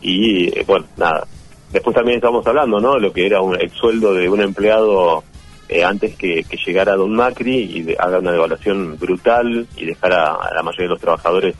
y 0.00 0.58
eh, 0.58 0.64
bueno, 0.66 0.86
nada. 0.96 1.26
Después 1.70 1.94
también 1.94 2.16
estamos 2.16 2.46
hablando, 2.46 2.80
¿no? 2.80 2.98
Lo 2.98 3.12
que 3.12 3.26
era 3.26 3.42
un, 3.42 3.60
el 3.60 3.70
sueldo 3.72 4.14
de 4.14 4.30
un 4.30 4.40
empleado 4.40 5.22
eh, 5.68 5.84
antes 5.84 6.16
que, 6.16 6.46
llegara 6.64 6.96
Don 6.96 7.14
Macri 7.14 7.58
y 7.58 7.94
haga 7.98 8.20
una 8.20 8.32
devaluación 8.32 8.96
brutal 8.96 9.66
y 9.76 9.84
dejara 9.84 10.34
a 10.34 10.54
la 10.54 10.62
mayoría 10.62 10.84
de 10.84 10.94
los 10.94 11.00
trabajadores 11.00 11.56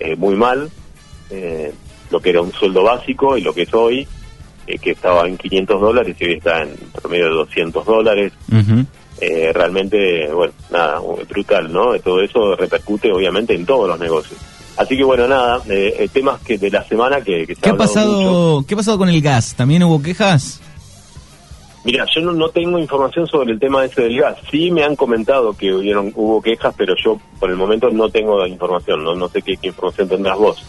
eh, 0.00 0.16
muy 0.16 0.34
mal, 0.34 0.68
eh, 1.30 1.72
lo 2.12 2.20
que 2.20 2.30
era 2.30 2.42
un 2.42 2.52
sueldo 2.52 2.84
básico 2.84 3.36
y 3.36 3.40
lo 3.40 3.52
que 3.52 3.62
es 3.62 3.74
hoy, 3.74 4.06
que 4.66 4.90
estaba 4.92 5.26
en 5.26 5.36
500 5.36 5.80
dólares 5.80 6.16
y 6.20 6.24
hoy 6.24 6.34
está 6.34 6.62
en 6.62 6.76
promedio 6.92 7.24
de 7.24 7.30
200 7.32 7.84
dólares. 7.84 8.32
realmente, 9.54 10.30
bueno, 10.32 10.52
nada, 10.70 11.00
brutal, 11.28 11.72
¿no? 11.72 11.98
Todo 11.98 12.20
eso 12.20 12.54
repercute 12.54 13.10
obviamente 13.12 13.54
en 13.54 13.66
todos 13.66 13.88
los 13.88 13.98
negocios. 13.98 14.38
Así 14.76 14.96
que 14.96 15.04
bueno, 15.04 15.28
nada, 15.28 15.60
temas 16.12 16.40
que 16.40 16.58
de 16.58 16.70
la 16.70 16.82
semana 16.84 17.20
que, 17.20 17.46
¿Qué 17.46 17.70
ha 17.70 17.76
pasado? 17.76 18.64
¿Qué 18.66 18.74
ha 18.74 18.76
pasado 18.76 18.98
con 18.98 19.08
el 19.08 19.20
gas? 19.20 19.54
¿También 19.54 19.82
hubo 19.82 20.00
quejas? 20.02 20.60
Mira, 21.84 22.06
yo 22.14 22.20
no, 22.20 22.48
tengo 22.50 22.78
información 22.78 23.26
sobre 23.26 23.52
el 23.52 23.58
tema 23.58 23.84
ese 23.84 24.02
del 24.02 24.16
gas. 24.16 24.36
Sí 24.50 24.70
me 24.70 24.84
han 24.84 24.94
comentado 24.94 25.52
que 25.52 25.72
hubieron, 25.74 26.12
hubo 26.14 26.40
quejas, 26.40 26.72
pero 26.76 26.94
yo 27.02 27.18
por 27.40 27.50
el 27.50 27.56
momento 27.56 27.90
no 27.90 28.08
tengo 28.08 28.46
información. 28.46 29.02
No, 29.02 29.14
no 29.16 29.28
sé 29.28 29.42
qué, 29.42 29.58
información 29.62 30.08
tendrás 30.08 30.38
vos. 30.38 30.62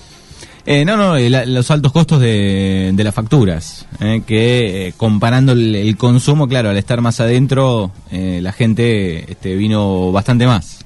Eh, 0.66 0.86
no, 0.86 0.96
no, 0.96 1.18
los 1.20 1.72
altos 1.72 1.92
costos 1.92 2.22
de, 2.22 2.92
de 2.94 3.04
las 3.04 3.14
facturas, 3.14 3.86
eh, 4.00 4.22
que 4.26 4.88
eh, 4.88 4.94
comparando 4.96 5.52
el, 5.52 5.98
consumo, 5.98 6.48
claro, 6.48 6.70
al 6.70 6.78
estar 6.78 7.02
más 7.02 7.20
adentro, 7.20 7.92
la 8.12 8.52
gente 8.54 9.30
este, 9.30 9.56
vino 9.56 10.12
bastante 10.14 10.48
más. 10.48 10.80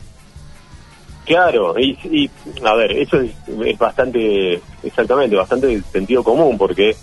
Claro, 1.26 1.76
y, 1.78 2.30
a 2.64 2.74
ver, 2.74 2.92
eso 2.94 3.20
es, 3.20 3.32
es, 3.66 3.78
bastante, 3.78 4.62
exactamente, 4.82 5.36
bastante 5.36 5.82
sentido 5.92 6.24
común, 6.24 6.58
porque 6.58 6.96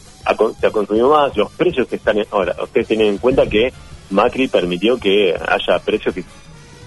se 0.58 0.66
ha 0.66 0.70
consumido 0.70 1.10
más, 1.10 1.36
los 1.36 1.52
precios 1.52 1.86
que 1.86 1.96
están... 1.96 2.16
Ahora, 2.30 2.56
ustedes 2.62 2.88
tienen 2.88 3.08
en 3.08 3.18
cuenta 3.18 3.46
que 3.46 3.72
Macri 4.10 4.48
permitió 4.48 4.96
que 4.96 5.34
haya 5.34 5.78
precios 5.78 6.14
que 6.14 6.24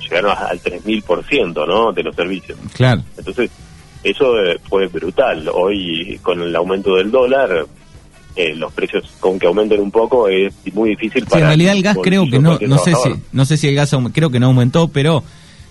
llegaron 0.02 0.36
al 0.36 0.60
3.000%, 0.60 1.68
¿no?, 1.68 1.94
de 1.94 2.04
los 2.04 2.16
servicios. 2.16 2.58
Claro. 2.74 3.04
Entonces, 3.16 3.52
eso 4.12 4.40
eh, 4.40 4.60
fue 4.68 4.88
brutal. 4.88 5.50
Hoy, 5.54 6.20
con 6.22 6.42
el 6.42 6.56
aumento 6.56 6.96
del 6.96 7.12
dólar, 7.12 7.66
eh, 8.36 8.56
los 8.56 8.72
precios 8.74 9.06
con 9.20 9.40
que 9.40 9.48
aumenten 9.48 9.80
un 9.82 9.92
poco 9.92 10.28
es 10.28 10.54
muy 10.74 10.92
difícil 10.92 11.26
para... 11.26 11.38
Sí, 11.38 11.42
en 11.42 11.48
realidad 11.48 11.74
el 11.74 11.84
gas 11.84 11.98
creo 12.02 12.30
que 12.30 12.40
no, 12.40 12.60
no 12.60 12.78
sé 12.78 12.94
si, 12.94 13.10
no 13.32 13.46
sé 13.46 13.58
si 13.58 13.68
el 13.68 13.76
gas 13.76 13.96
creo 14.14 14.30
que 14.30 14.40
no 14.40 14.48
aumentó, 14.48 14.88
pero 14.90 15.24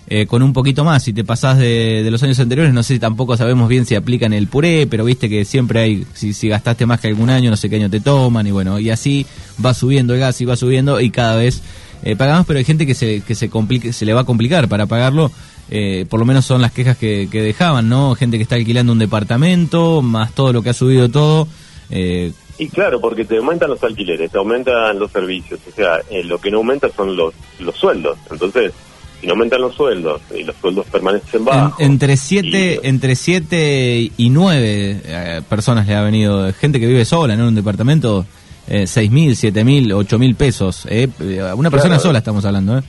eh, 0.09 0.25
con 0.25 0.41
un 0.41 0.53
poquito 0.53 0.85
más. 0.85 1.03
Si 1.03 1.11
te 1.11 1.25
pasás 1.25 1.57
de, 1.57 2.07
los 2.09 2.23
años 2.23 2.39
anteriores, 2.39 2.73
no 2.73 2.81
sé 2.81 2.93
si 2.93 2.99
tampoco 2.99 3.35
sabemos 3.35 3.67
bien 3.67 3.85
si 3.85 3.95
aplican 3.95 4.31
el 4.31 4.47
puré, 4.47 4.87
pero 4.87 5.03
viste 5.03 5.27
que 5.27 5.43
siempre 5.43 5.81
hay, 5.81 6.05
si, 6.13 6.33
si 6.33 6.47
gastaste 6.47 6.85
más 6.85 7.01
que 7.01 7.09
algún 7.09 7.29
año, 7.29 7.49
no 7.49 7.57
sé 7.57 7.69
qué 7.69 7.75
año 7.75 7.89
te 7.89 7.99
toman, 7.99 8.47
y 8.47 8.51
bueno, 8.51 8.79
y 8.79 8.89
así 8.89 9.25
va 9.63 9.73
subiendo 9.73 10.13
el 10.13 10.21
gas 10.21 10.39
y 10.39 10.45
va 10.45 10.55
subiendo 10.55 11.01
y 11.01 11.09
cada 11.09 11.35
vez 11.35 11.61
eh, 12.03 12.15
pagamos, 12.15 12.45
pero 12.45 12.59
hay 12.59 12.65
gente 12.65 12.85
que 12.85 12.93
se, 12.93 13.21
que 13.21 13.35
se, 13.35 13.49
complique, 13.49 13.93
se 13.93 14.05
le 14.05 14.13
va 14.13 14.21
a 14.21 14.25
complicar 14.25 14.67
para 14.67 14.85
pagarlo. 14.85 15.31
Eh, 15.69 16.05
por 16.09 16.19
lo 16.19 16.25
menos 16.25 16.45
son 16.45 16.61
las 16.61 16.71
quejas 16.71 16.97
que, 16.97 17.27
que, 17.29 17.41
dejaban, 17.41 17.89
¿no? 17.89 18.15
Gente 18.15 18.37
que 18.37 18.43
está 18.43 18.55
alquilando 18.55 18.93
un 18.93 18.99
departamento, 18.99 20.01
más 20.01 20.33
todo 20.33 20.53
lo 20.53 20.61
que 20.61 20.69
ha 20.69 20.73
subido 20.73 21.09
todo. 21.09 21.47
Eh, 21.89 22.31
y 22.57 22.69
claro, 22.69 22.99
porque 22.99 23.25
te 23.25 23.37
aumentan 23.37 23.69
los 23.69 23.83
alquileres, 23.83 24.31
te 24.31 24.37
aumentan 24.37 24.97
los 24.97 25.11
servicios, 25.11 25.59
o 25.67 25.71
sea, 25.75 25.99
lo 26.23 26.39
que 26.39 26.49
no 26.49 26.57
aumenta 26.57 26.89
son 26.89 27.15
los, 27.15 27.33
los 27.59 27.75
sueldos. 27.75 28.17
Entonces, 28.31 28.73
si 29.19 29.27
no 29.27 29.33
aumentan 29.33 29.61
los 29.61 29.75
sueldos 29.75 30.21
y 30.35 30.43
los 30.43 30.55
sueldos 30.57 30.85
permanecen 30.87 31.43
bajos. 31.43 31.79
entre 31.79 32.17
7 32.17 32.79
y... 32.83 32.87
entre 32.87 33.15
siete 33.15 34.11
y 34.15 34.29
9 34.29 35.01
eh, 35.03 35.41
personas 35.49 35.87
le 35.87 35.95
ha 35.95 36.01
venido, 36.01 36.51
gente 36.53 36.79
que 36.79 36.87
vive 36.87 37.05
sola 37.05 37.33
en 37.33 37.41
un 37.41 37.55
departamento, 37.55 38.21
eh, 38.21 38.36
seis 38.85 39.11
mil, 39.11 39.35
siete 39.35 39.63
mil, 39.63 39.91
ocho 39.93 40.19
mil 40.19 40.35
pesos. 40.35 40.85
Eh, 40.89 41.07
eh, 41.19 41.53
una 41.55 41.71
persona 41.71 41.99
sola 41.99 42.19
estamos 42.19 42.45
hablando. 42.45 42.77
¿eh? 42.77 42.83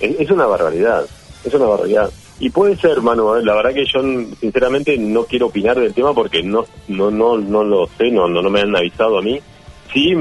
Es 0.00 0.30
una 0.30 0.46
barbaridad, 0.46 1.04
es 1.44 1.54
una 1.54 1.66
barbaridad. 1.66 2.10
Y 2.38 2.50
puede 2.50 2.76
ser, 2.76 3.02
Manu, 3.02 3.34
la 3.42 3.54
verdad 3.54 3.74
que 3.74 3.84
yo 3.84 4.00
sinceramente 4.40 4.96
no 4.96 5.24
quiero 5.24 5.46
opinar 5.46 5.78
del 5.78 5.92
tema 5.92 6.14
porque 6.14 6.42
no 6.42 6.64
no 6.88 7.10
no 7.10 7.36
no 7.36 7.62
lo 7.62 7.86
sé, 7.98 8.10
no 8.10 8.28
no, 8.28 8.40
no 8.40 8.50
me 8.50 8.62
han 8.62 8.74
avisado 8.74 9.18
a 9.18 9.22
mí. 9.22 9.38
Sí, 9.92 10.14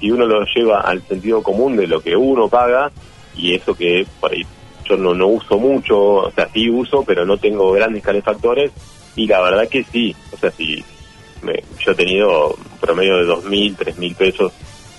si 0.00 0.10
uno 0.10 0.26
lo 0.26 0.44
lleva 0.46 0.80
al 0.80 1.02
sentido 1.06 1.42
común 1.42 1.76
de 1.76 1.86
lo 1.86 2.00
que 2.00 2.16
uno 2.16 2.48
paga 2.48 2.90
y 3.36 3.54
eso 3.54 3.74
que 3.74 4.06
por 4.18 4.32
ahí 4.32 4.42
yo 4.84 4.96
no, 4.96 5.14
no 5.14 5.28
uso 5.28 5.58
mucho, 5.58 5.98
o 5.98 6.30
sea, 6.32 6.48
sí 6.52 6.68
uso, 6.68 7.04
pero 7.06 7.24
no 7.24 7.38
tengo 7.38 7.70
grandes 7.72 8.02
calefactores 8.02 8.72
y 9.14 9.26
la 9.26 9.40
verdad 9.40 9.68
que 9.68 9.84
sí, 9.84 10.14
o 10.32 10.36
sea, 10.36 10.50
si 10.50 10.84
yo 11.78 11.92
he 11.92 11.94
tenido 11.94 12.56
promedio 12.80 13.16
de 13.18 13.32
2.000, 13.32 13.76
3.000 13.76 14.16
pesos 14.16 14.52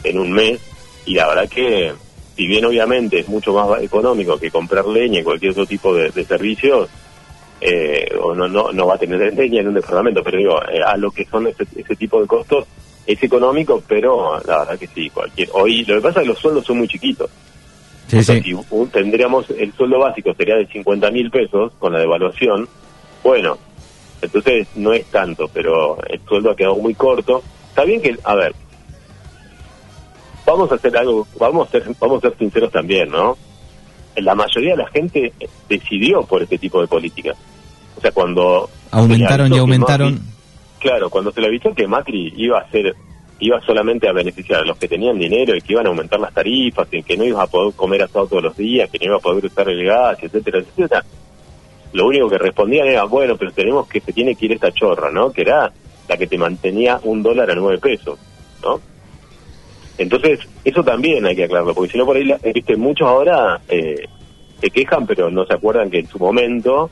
en 0.03 0.19
un 0.19 0.31
mes 0.31 0.59
y 1.05 1.15
la 1.15 1.27
verdad 1.27 1.49
que 1.49 1.93
si 2.35 2.47
bien 2.47 2.65
obviamente 2.65 3.19
es 3.19 3.27
mucho 3.27 3.53
más 3.53 3.81
económico 3.81 4.37
que 4.37 4.49
comprar 4.49 4.85
leña 4.85 5.19
y 5.19 5.23
cualquier 5.23 5.51
otro 5.51 5.65
tipo 5.65 5.93
de, 5.93 6.11
servicios, 6.25 6.89
eh, 7.59 8.09
o 8.19 8.33
no, 8.33 8.47
no, 8.47 8.71
no 8.71 8.87
va 8.87 8.95
a 8.95 8.97
tener 8.97 9.33
leña 9.37 9.61
en 9.61 9.67
un 9.67 9.73
departamento, 9.75 10.23
pero 10.23 10.37
digo, 10.37 10.61
eh, 10.63 10.81
a 10.85 10.97
lo 10.97 11.11
que 11.11 11.25
son 11.25 11.47
ese, 11.47 11.65
ese 11.75 11.95
tipo 11.95 12.19
de 12.21 12.27
costos 12.27 12.65
es 13.05 13.21
económico, 13.21 13.83
pero 13.87 14.39
la 14.45 14.59
verdad 14.59 14.79
que 14.79 14.87
sí, 14.87 15.09
cualquier. 15.09 15.49
Hoy 15.53 15.83
lo 15.85 15.95
que 15.95 16.01
pasa 16.01 16.19
es 16.19 16.23
que 16.23 16.29
los 16.29 16.39
sueldos 16.39 16.65
son 16.65 16.77
muy 16.79 16.87
chiquitos. 16.87 17.29
Si 18.07 18.17
tendríamos 18.91 19.49
el 19.51 19.71
sueldo 19.73 19.99
básico 19.99 20.33
sería 20.33 20.55
de 20.55 20.67
50 20.67 21.11
mil 21.11 21.31
pesos 21.31 21.71
con 21.79 21.93
la 21.93 21.99
devaluación, 21.99 22.67
bueno, 23.23 23.57
entonces 24.21 24.67
no 24.75 24.93
es 24.93 25.05
tanto, 25.05 25.49
pero 25.51 25.97
el 26.07 26.19
sueldo 26.27 26.51
ha 26.51 26.55
quedado 26.55 26.75
muy 26.75 26.93
corto. 26.93 27.41
Está 27.69 27.83
bien 27.83 28.01
que, 28.01 28.17
a 28.23 28.35
ver, 28.35 28.53
vamos 30.45 30.71
a 30.71 30.75
hacer 30.75 30.95
algo, 30.97 31.27
vamos 31.39 31.67
a 31.67 31.71
ser, 31.71 31.85
vamos 31.99 32.23
a 32.23 32.29
ser 32.29 32.37
sinceros 32.37 32.71
también, 32.71 33.09
¿no? 33.09 33.37
La 34.17 34.35
mayoría 34.35 34.71
de 34.71 34.83
la 34.83 34.89
gente 34.89 35.33
decidió 35.69 36.23
por 36.23 36.43
este 36.43 36.57
tipo 36.57 36.81
de 36.81 36.87
políticas. 36.87 37.37
O 37.97 38.01
sea, 38.01 38.11
cuando 38.11 38.69
aumentaron 38.91 39.53
y 39.53 39.57
aumentaron. 39.57 40.19
claro, 40.79 41.09
cuando 41.09 41.31
se 41.31 41.41
le 41.41 41.47
avisó 41.47 41.73
que 41.73 41.87
Macri 41.87 42.33
iba 42.35 42.59
a 42.59 42.61
hacer 42.61 42.95
iba 43.41 43.59
solamente 43.61 44.07
a 44.07 44.13
beneficiar 44.13 44.61
a 44.61 44.65
los 44.65 44.77
que 44.77 44.87
tenían 44.87 45.17
dinero 45.17 45.55
y 45.55 45.61
que 45.61 45.73
iban 45.73 45.87
a 45.87 45.89
aumentar 45.89 46.19
las 46.19 46.33
tarifas, 46.33 46.87
y 46.91 47.01
que 47.01 47.17
no 47.17 47.25
ibas 47.25 47.43
a 47.43 47.47
poder 47.47 47.73
comer 47.73 48.03
asado 48.03 48.27
todos 48.27 48.43
los 48.43 48.55
días, 48.55 48.89
que 48.89 48.99
no 48.99 49.05
iba 49.05 49.15
a 49.17 49.19
poder 49.19 49.45
usar 49.45 49.67
el 49.67 49.83
gas, 49.83 50.17
etcétera, 50.21 50.59
etcétera. 50.59 51.03
Lo 51.93 52.07
único 52.07 52.29
que 52.29 52.37
respondían 52.37 52.87
era, 52.87 53.03
bueno, 53.03 53.35
pero 53.37 53.51
tenemos 53.51 53.87
que 53.87 53.99
se 53.99 54.13
tiene 54.13 54.35
que 54.35 54.45
ir 54.45 54.53
esta 54.53 54.71
chorra, 54.71 55.11
¿no? 55.11 55.31
Que 55.31 55.41
era 55.41 55.71
la 56.07 56.17
que 56.17 56.27
te 56.27 56.37
mantenía 56.37 56.99
un 57.03 57.21
dólar 57.21 57.51
a 57.51 57.55
nueve 57.55 57.79
pesos, 57.79 58.19
¿no? 58.63 58.79
Entonces, 59.97 60.39
eso 60.63 60.83
también 60.83 61.25
hay 61.25 61.35
que 61.35 61.43
aclararlo, 61.43 61.75
porque 61.75 61.91
si 61.91 61.97
no 61.97 62.05
por 62.05 62.15
ahí, 62.15 62.33
viste, 62.53 62.75
muchos 62.75 63.07
ahora 63.07 63.61
eh, 63.67 64.07
se 64.59 64.69
quejan, 64.69 65.05
pero 65.05 65.29
no 65.29 65.45
se 65.45 65.53
acuerdan 65.53 65.89
que 65.89 65.99
en 65.99 66.07
su 66.07 66.17
momento 66.17 66.89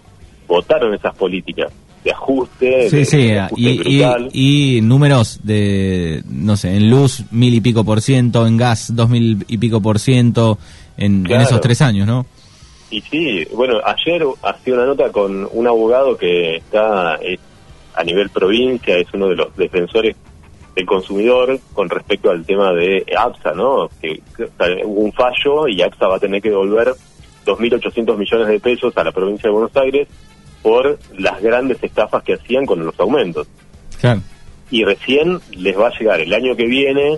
votaron 0.48 0.94
esas 0.94 1.16
políticas 1.16 1.72
de 2.04 2.12
ajuste. 2.12 2.90
Sí, 2.90 3.06
sí, 3.06 3.32
y, 3.56 4.04
y, 4.34 4.82
números 4.82 5.40
de, 5.44 6.24
no 6.30 6.58
sé, 6.58 6.76
en 6.76 6.90
luz 6.90 7.24
mil 7.32 7.54
y 7.54 7.62
pico 7.62 7.84
por 7.84 8.02
ciento, 8.02 8.48
en 8.48 8.58
gas 8.58 8.96
dos 8.96 9.10
mil 9.10 9.46
y 9.48 9.58
pico 9.58 9.82
por 9.82 10.00
ciento, 10.00 10.58
en, 10.98 11.26
esos 11.32 11.62
tres 11.62 11.82
años, 11.82 12.08
¿no? 12.08 12.26
Y 12.92 13.02
sí, 13.02 13.48
bueno, 13.54 13.80
ayer 13.84 14.26
hacía 14.42 14.74
una 14.74 14.86
nota 14.86 15.12
con 15.12 15.48
un 15.52 15.68
abogado 15.68 16.18
que 16.18 16.58
está 16.58 17.20
a 17.94 18.04
nivel 18.04 18.30
provincia, 18.30 18.98
es 18.98 19.08
uno 19.14 19.28
de 19.28 19.36
los 19.36 19.56
defensores 19.56 20.16
del 20.76 20.86
consumidor 20.86 21.60
con 21.74 21.90
respecto 21.90 22.32
al 22.32 22.46
tema 22.46 22.72
de 22.74 23.06
APSA, 23.16 23.54
¿no? 23.54 23.90
Que, 24.02 24.22
hubo 24.86 25.02
un 25.02 25.12
fallo 25.14 25.68
y 25.68 25.82
APSA 25.82 26.08
va 26.08 26.16
a 26.16 26.20
tener 26.20 26.42
que 26.42 26.50
devolver 26.50 26.94
2.800 27.46 28.18
millones 28.18 28.48
de 28.48 28.60
pesos 28.60 28.98
a 28.98 29.04
la 29.04 29.12
provincia 29.12 29.50
de 29.50 29.54
Buenos 29.54 29.76
Aires 29.76 30.08
por 30.62 30.98
las 31.18 31.42
grandes 31.42 31.82
estafas 31.84 32.24
que 32.24 32.34
hacían 32.34 32.66
con 32.66 32.86
los 32.86 33.00
aumentos. 33.00 33.48
Y 34.72 34.84
recién 34.84 35.40
les 35.52 35.78
va 35.78 35.88
a 35.88 36.00
llegar 36.00 36.22
el 36.22 36.34
año 36.34 36.56
que 36.56 36.66
viene 36.66 37.18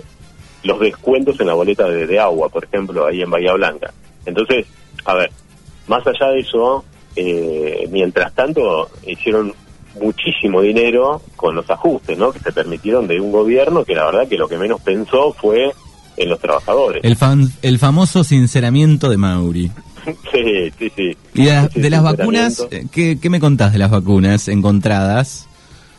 los 0.64 0.80
descuentos 0.80 1.38
en 1.40 1.46
la 1.48 1.54
boleta 1.54 1.88
de, 1.88 2.18
agua, 2.18 2.48
por 2.48 2.64
ejemplo, 2.64 3.06
ahí 3.06 3.22
en 3.22 3.30
Bahía 3.30 3.52
Blanca. 3.52 3.92
Entonces, 4.24 4.66
a 5.04 5.14
ver, 5.14 5.30
más 5.86 6.06
allá 6.06 6.28
de 6.28 6.40
eso, 6.40 6.84
eh, 7.16 7.88
mientras 7.90 8.32
tanto 8.34 8.88
hicieron 9.06 9.54
muchísimo 10.00 10.62
dinero 10.62 11.20
con 11.36 11.54
los 11.54 11.68
ajustes, 11.68 12.16
¿no? 12.16 12.32
Que 12.32 12.38
se 12.38 12.52
permitieron 12.52 13.06
de 13.06 13.20
un 13.20 13.30
gobierno 13.30 13.84
que 13.84 13.94
la 13.94 14.06
verdad 14.06 14.28
que 14.28 14.38
lo 14.38 14.48
que 14.48 14.56
menos 14.56 14.80
pensó 14.80 15.32
fue 15.32 15.72
en 16.16 16.28
los 16.28 16.38
trabajadores. 16.38 17.02
El, 17.04 17.16
fan, 17.16 17.48
el 17.62 17.78
famoso 17.78 18.24
sinceramiento 18.24 19.08
de 19.08 19.16
Mauri. 19.16 19.70
Sí, 20.32 20.72
sí, 20.80 20.92
sí. 20.96 21.16
¿Y 21.34 21.44
de, 21.44 21.90
las 21.90 22.02
vacunas? 22.02 22.66
Eh, 22.72 22.86
¿qué, 22.90 23.20
¿Qué 23.20 23.30
me 23.30 23.38
contás 23.38 23.72
de 23.72 23.78
las 23.78 23.88
vacunas 23.88 24.48
encontradas? 24.48 25.46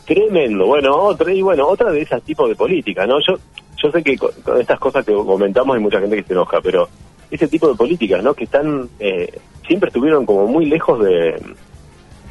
Tremendo. 0.04 0.66
Bueno, 0.66 0.94
otra, 0.94 1.32
y 1.32 1.40
bueno, 1.40 1.66
otra 1.66 1.90
de 1.90 2.02
esas 2.02 2.22
tipos 2.22 2.48
de 2.48 2.54
política, 2.54 3.06
¿no? 3.06 3.18
Yo, 3.26 3.38
yo 3.82 3.90
sé 3.90 4.02
que 4.02 4.18
con, 4.18 4.30
estas 4.60 4.78
cosas 4.78 5.04
que 5.06 5.12
comentamos 5.12 5.74
hay 5.74 5.82
mucha 5.82 6.00
gente 6.00 6.16
que 6.16 6.22
se 6.22 6.32
enoja, 6.34 6.60
pero 6.62 6.88
ese 7.34 7.48
tipo 7.48 7.68
de 7.68 7.74
políticas, 7.74 8.22
¿no? 8.22 8.34
Que 8.34 8.44
están, 8.44 8.88
eh, 9.00 9.32
siempre 9.66 9.88
estuvieron 9.88 10.24
como 10.24 10.46
muy 10.46 10.66
lejos 10.66 11.04
de, 11.04 11.34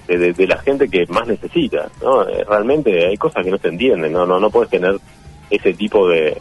de, 0.08 0.48
la 0.48 0.58
gente 0.60 0.88
que 0.88 1.06
más 1.08 1.28
necesita, 1.28 1.90
¿no? 2.02 2.28
Eh, 2.28 2.46
realmente 2.48 3.06
hay 3.06 3.18
cosas 3.18 3.44
que 3.44 3.52
no 3.52 3.58
se 3.58 3.68
entienden, 3.68 4.14
¿no? 4.14 4.26
No, 4.26 4.40
no 4.40 4.50
puedes 4.50 4.70
tener 4.70 4.98
ese 5.50 5.74
tipo 5.74 6.08
de, 6.08 6.38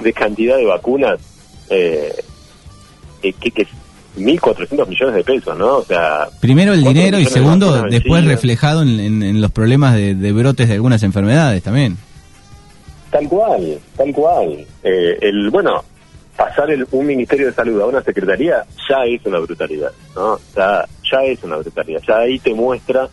de 0.00 0.12
cantidad 0.14 0.56
de 0.56 0.64
vacunas 0.64 1.20
eh, 1.68 2.14
que, 3.20 3.50
que 3.50 3.66
1.400 4.16 4.88
millones 4.88 5.14
de 5.14 5.24
pesos, 5.24 5.58
¿no? 5.58 5.76
O 5.76 5.84
sea... 5.84 6.28
Primero 6.40 6.72
el 6.72 6.82
dinero 6.82 7.18
y 7.18 7.26
segundo, 7.26 7.82
después 7.82 8.24
reflejado 8.24 8.82
en, 8.82 9.40
los 9.40 9.50
problemas 9.52 9.94
de, 9.94 10.32
brotes 10.32 10.68
de 10.68 10.74
algunas 10.74 11.02
enfermedades 11.02 11.62
también. 11.62 11.98
Tal 13.10 13.28
cual, 13.28 13.78
tal 13.96 14.12
cual. 14.12 14.66
Eh, 14.82 15.18
el 15.20 15.50
Bueno, 15.50 15.84
pasar 16.38 16.70
el, 16.70 16.86
un 16.92 17.06
Ministerio 17.06 17.48
de 17.48 17.52
Salud 17.52 17.82
a 17.82 17.86
una 17.86 18.02
Secretaría 18.02 18.64
ya 18.88 19.04
es 19.04 19.20
una 19.26 19.40
brutalidad, 19.40 19.92
¿no? 20.14 20.38
Ya, 20.56 20.86
ya 21.10 21.22
es 21.24 21.42
una 21.42 21.56
brutalidad. 21.56 22.00
Ya 22.06 22.18
ahí 22.18 22.38
te 22.38 22.54
muestra 22.54 23.08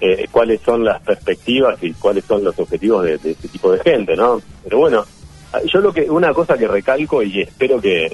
eh, 0.00 0.26
cuáles 0.30 0.60
son 0.60 0.84
las 0.84 1.00
perspectivas 1.00 1.82
y 1.82 1.92
cuáles 1.94 2.24
son 2.24 2.44
los 2.44 2.58
objetivos 2.58 3.04
de, 3.04 3.16
de 3.18 3.30
este 3.30 3.48
tipo 3.48 3.72
de 3.72 3.78
gente, 3.80 4.16
¿no? 4.16 4.42
Pero 4.64 4.78
bueno, 4.78 5.06
yo 5.66 5.80
lo 5.80 5.92
que 5.92 6.10
una 6.10 6.32
cosa 6.32 6.58
que 6.58 6.66
recalco 6.66 7.22
y 7.22 7.42
espero 7.42 7.80
que, 7.80 8.12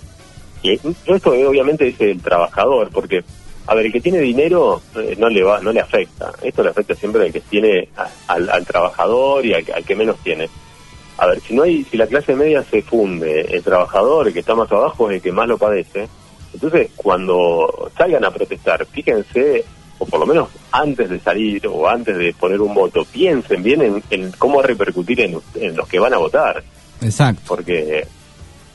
y 0.62 0.72
esto 0.72 1.30
obviamente 1.30 1.88
es 1.88 2.00
el 2.00 2.20
trabajador, 2.20 2.90
porque, 2.90 3.24
a 3.66 3.74
ver, 3.74 3.86
el 3.86 3.92
que 3.92 4.00
tiene 4.00 4.18
dinero 4.18 4.82
eh, 4.96 5.16
no 5.18 5.28
le 5.28 5.42
va, 5.42 5.60
no 5.60 5.72
le 5.72 5.80
afecta. 5.80 6.32
Esto 6.42 6.62
le 6.62 6.70
afecta 6.70 6.94
siempre 6.94 7.24
al 7.24 7.32
que 7.32 7.40
tiene, 7.40 7.88
al, 8.26 8.66
trabajador 8.66 9.44
y 9.46 9.54
al, 9.54 9.64
que 9.64 9.96
menos 9.96 10.16
tiene. 10.22 10.48
A 11.20 11.26
ver, 11.26 11.40
si 11.40 11.54
no 11.54 11.64
hay, 11.64 11.84
si 11.84 11.98
la 11.98 12.06
clase 12.06 12.34
media 12.34 12.62
se 12.62 12.80
funde, 12.80 13.42
el 13.42 13.62
trabajador, 13.62 14.26
el 14.26 14.32
que 14.32 14.40
está 14.40 14.54
más 14.54 14.72
abajo, 14.72 15.10
es 15.10 15.16
el 15.16 15.22
que 15.22 15.32
más 15.32 15.46
lo 15.46 15.58
padece. 15.58 16.08
Entonces, 16.54 16.90
cuando 16.96 17.90
salgan 17.96 18.24
a 18.24 18.30
protestar, 18.30 18.86
fíjense, 18.86 19.62
o 19.98 20.06
por 20.06 20.20
lo 20.20 20.24
menos 20.24 20.48
antes 20.72 21.10
de 21.10 21.20
salir 21.20 21.66
o 21.66 21.86
antes 21.86 22.16
de 22.16 22.32
poner 22.32 22.58
un 22.62 22.72
voto, 22.72 23.04
piensen 23.04 23.62
bien 23.62 24.02
en, 24.08 24.32
cómo 24.32 24.62
repercutir 24.62 25.20
en, 25.20 25.38
en 25.56 25.76
los 25.76 25.86
que 25.86 25.98
van 25.98 26.14
a 26.14 26.18
votar. 26.18 26.64
Exacto. 27.02 27.42
Porque 27.46 28.06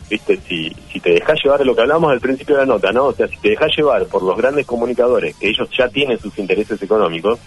viste, 0.08 0.40
si, 0.48 0.72
si 0.94 1.00
te 1.00 1.14
dejas 1.14 1.40
llevar 1.44 1.66
lo 1.66 1.76
que 1.76 1.82
hablamos 1.82 2.12
al 2.12 2.22
principio 2.22 2.58
de 2.58 2.62
la 2.62 2.74
nota, 2.74 2.92
¿no? 2.92 3.06
O 3.06 3.14
sea, 3.14 3.28
si 3.28 3.38
te 3.38 3.50
dejas 3.50 3.72
llevar 3.76 4.06
por 4.06 4.22
los 4.22 4.38
grandes 4.38 4.68
comunicadores, 4.68 5.36
que 5.36 5.50
ellos 5.50 5.68
ya 5.76 5.90
tienen 5.90 6.20
sus 6.20 6.38
intereses 6.38 6.80
económicos, 6.80 7.40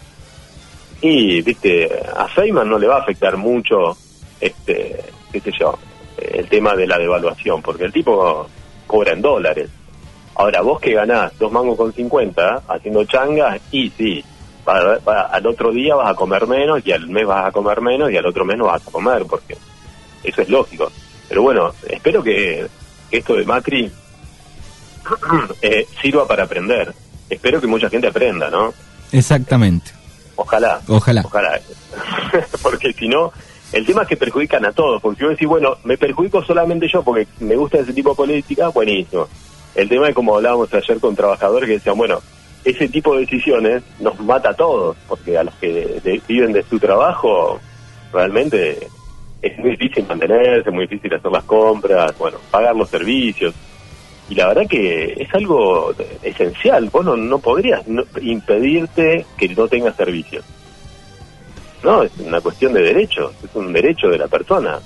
y, 1.01 1.41
viste, 1.43 1.89
a 2.17 2.27
Feynman 2.27 2.69
no 2.69 2.81
le 2.81 2.89
va 2.89 2.97
a 2.97 3.03
afectar 3.03 3.37
mucho, 3.37 3.97
este, 4.41 5.05
qué 5.33 5.41
sé 5.41 5.53
yo, 5.59 5.79
el 6.17 6.49
tema 6.49 6.75
de 6.75 6.87
la 6.87 6.99
devaluación, 6.99 7.63
porque 7.63 7.85
el 7.85 7.93
tipo 7.93 8.47
cobra 8.87 9.13
en 9.13 9.23
dólares. 9.23 9.71
Ahora, 10.35 10.63
vos 10.63 10.81
que 10.81 10.93
ganás 10.93 11.37
dos 11.39 11.51
mangos 11.51 11.77
con 11.77 11.93
50 11.93 12.63
haciendo 12.69 13.05
changas, 13.05 13.61
y 13.71 13.91
sí, 13.91 14.25
al 14.65 15.47
otro 15.47 15.73
día 15.73 15.95
vas 15.95 16.11
a 16.11 16.15
comer 16.15 16.47
menos, 16.47 16.81
y 16.85 16.93
al 16.93 17.09
mes 17.09 17.27
vas 17.27 17.47
a 17.47 17.53
comer 17.53 17.81
menos, 17.81 18.11
y 18.11 18.17
al 18.17 18.27
otro 18.27 18.45
mes 18.45 18.59
no 18.59 18.67
vas 18.67 18.87
a 18.87 18.91
comer, 18.91 19.25
porque 19.27 19.57
eso 20.23 20.43
es 20.43 20.49
lógico. 20.49 20.91
Pero 21.29 21.43
bueno, 21.43 21.73
espero 21.89 22.23
que, 22.23 22.67
esto 23.11 23.35
de 23.35 23.45
Macri 23.45 23.91
eh, 25.63 25.87
sirva 26.01 26.27
para 26.27 26.45
aprender. 26.45 26.93
Espero 27.29 27.61
que 27.61 27.67
mucha 27.67 27.89
gente 27.91 28.09
aprenda, 28.09 28.51
¿no? 28.51 28.73
Exactamente. 29.13 29.93
Ojalá. 30.37 30.81
Ojalá. 30.87 31.23
Ojalá. 31.25 31.61
porque 32.63 32.93
si 32.93 33.09
no, 33.09 33.33
el 33.73 33.85
tema 33.85 34.03
es 34.03 34.09
que 34.09 34.17
perjudican 34.17 34.65
a 34.65 34.73
todos. 34.73 35.01
Porque 35.01 35.23
yo 35.23 35.29
decir, 35.31 35.49
bueno, 35.49 35.77
me 35.85 35.99
perjudico 35.99 36.43
solamente 36.43 36.89
yo 36.89 37.03
porque 37.03 37.27
me 37.41 37.57
gusta 37.57 37.79
ese 37.79 37.93
tipo 37.93 38.11
de 38.11 38.17
política, 38.17 38.69
buenísimo. 38.69 39.29
El 39.75 39.89
tema 39.89 40.09
es 40.09 40.15
como 40.15 40.37
hablábamos 40.37 40.73
ayer 40.73 40.99
con 40.99 41.15
trabajadores 41.15 41.67
que 41.67 41.75
decían, 41.75 41.97
bueno, 41.97 42.21
ese 42.65 42.89
tipo 42.89 43.15
de 43.15 43.21
decisiones 43.21 43.83
nos 44.01 44.19
mata 44.21 44.51
a 44.51 44.55
todos, 44.55 44.97
porque 45.07 45.39
a 45.39 45.45
los 45.45 45.55
que 45.55 46.21
viven 46.27 46.53
de 46.53 46.63
su 46.65 46.79
trabajo, 46.79 47.61
realmente 48.13 48.89
es 49.41 49.59
muy 49.59 49.71
difícil 49.71 50.05
mantenerse, 50.09 50.71
muy 50.71 50.87
difícil 50.87 51.15
hacer 51.15 51.31
las 51.31 51.45
compras, 51.45 52.17
bueno, 52.19 52.39
pagar 52.51 52.75
los 52.75 52.89
servicios. 52.89 53.55
Y 54.29 54.35
la 54.35 54.49
verdad 54.49 54.67
que 54.69 55.15
es 55.19 55.35
algo 55.35 55.95
esencial. 56.23 56.91
Vos 56.91 57.05
no, 57.05 57.39
podrías 57.39 57.83
impedirte 58.21 59.25
que 59.39 59.49
no 59.49 59.69
tengas 59.69 59.97
servicios. 59.97 60.45
No, 61.83 62.03
es 62.03 62.13
una 62.19 62.41
cuestión 62.41 62.73
de 62.73 62.83
derechos, 62.83 63.33
es 63.43 63.55
un 63.55 63.73
derecho 63.73 64.09
de 64.09 64.19
la 64.19 64.29
persona. 64.29 64.79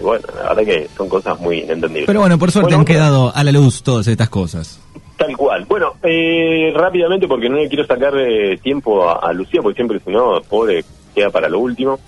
bueno, 0.00 0.24
la 0.36 0.54
verdad 0.54 0.64
que 0.64 0.88
son 0.96 1.08
cosas 1.08 1.38
muy 1.40 1.58
inentendibles. 1.58 2.06
Pero 2.06 2.20
bueno, 2.20 2.38
por 2.38 2.50
suerte 2.50 2.74
han 2.74 2.84
quedado 2.84 3.32
a 3.34 3.44
la 3.44 3.52
luz 3.52 3.82
todas 3.82 4.06
estas 4.06 4.28
cosas. 4.28 4.80
Tal 5.16 5.36
cual. 5.36 5.64
Bueno, 5.66 5.94
eh, 6.02 6.72
rápidamente, 6.74 7.26
porque 7.26 7.48
no 7.48 7.56
le 7.56 7.68
quiero 7.68 7.86
sacar 7.86 8.14
eh, 8.18 8.58
tiempo 8.58 9.08
a, 9.08 9.14
a, 9.14 9.32
Lucía, 9.32 9.62
porque 9.62 9.76
siempre 9.76 9.98
si 10.00 10.10
no, 10.10 10.40
pobre, 10.42 10.84
queda 11.14 11.30
para 11.30 11.48
lo 11.48 11.58
último. 11.58 11.98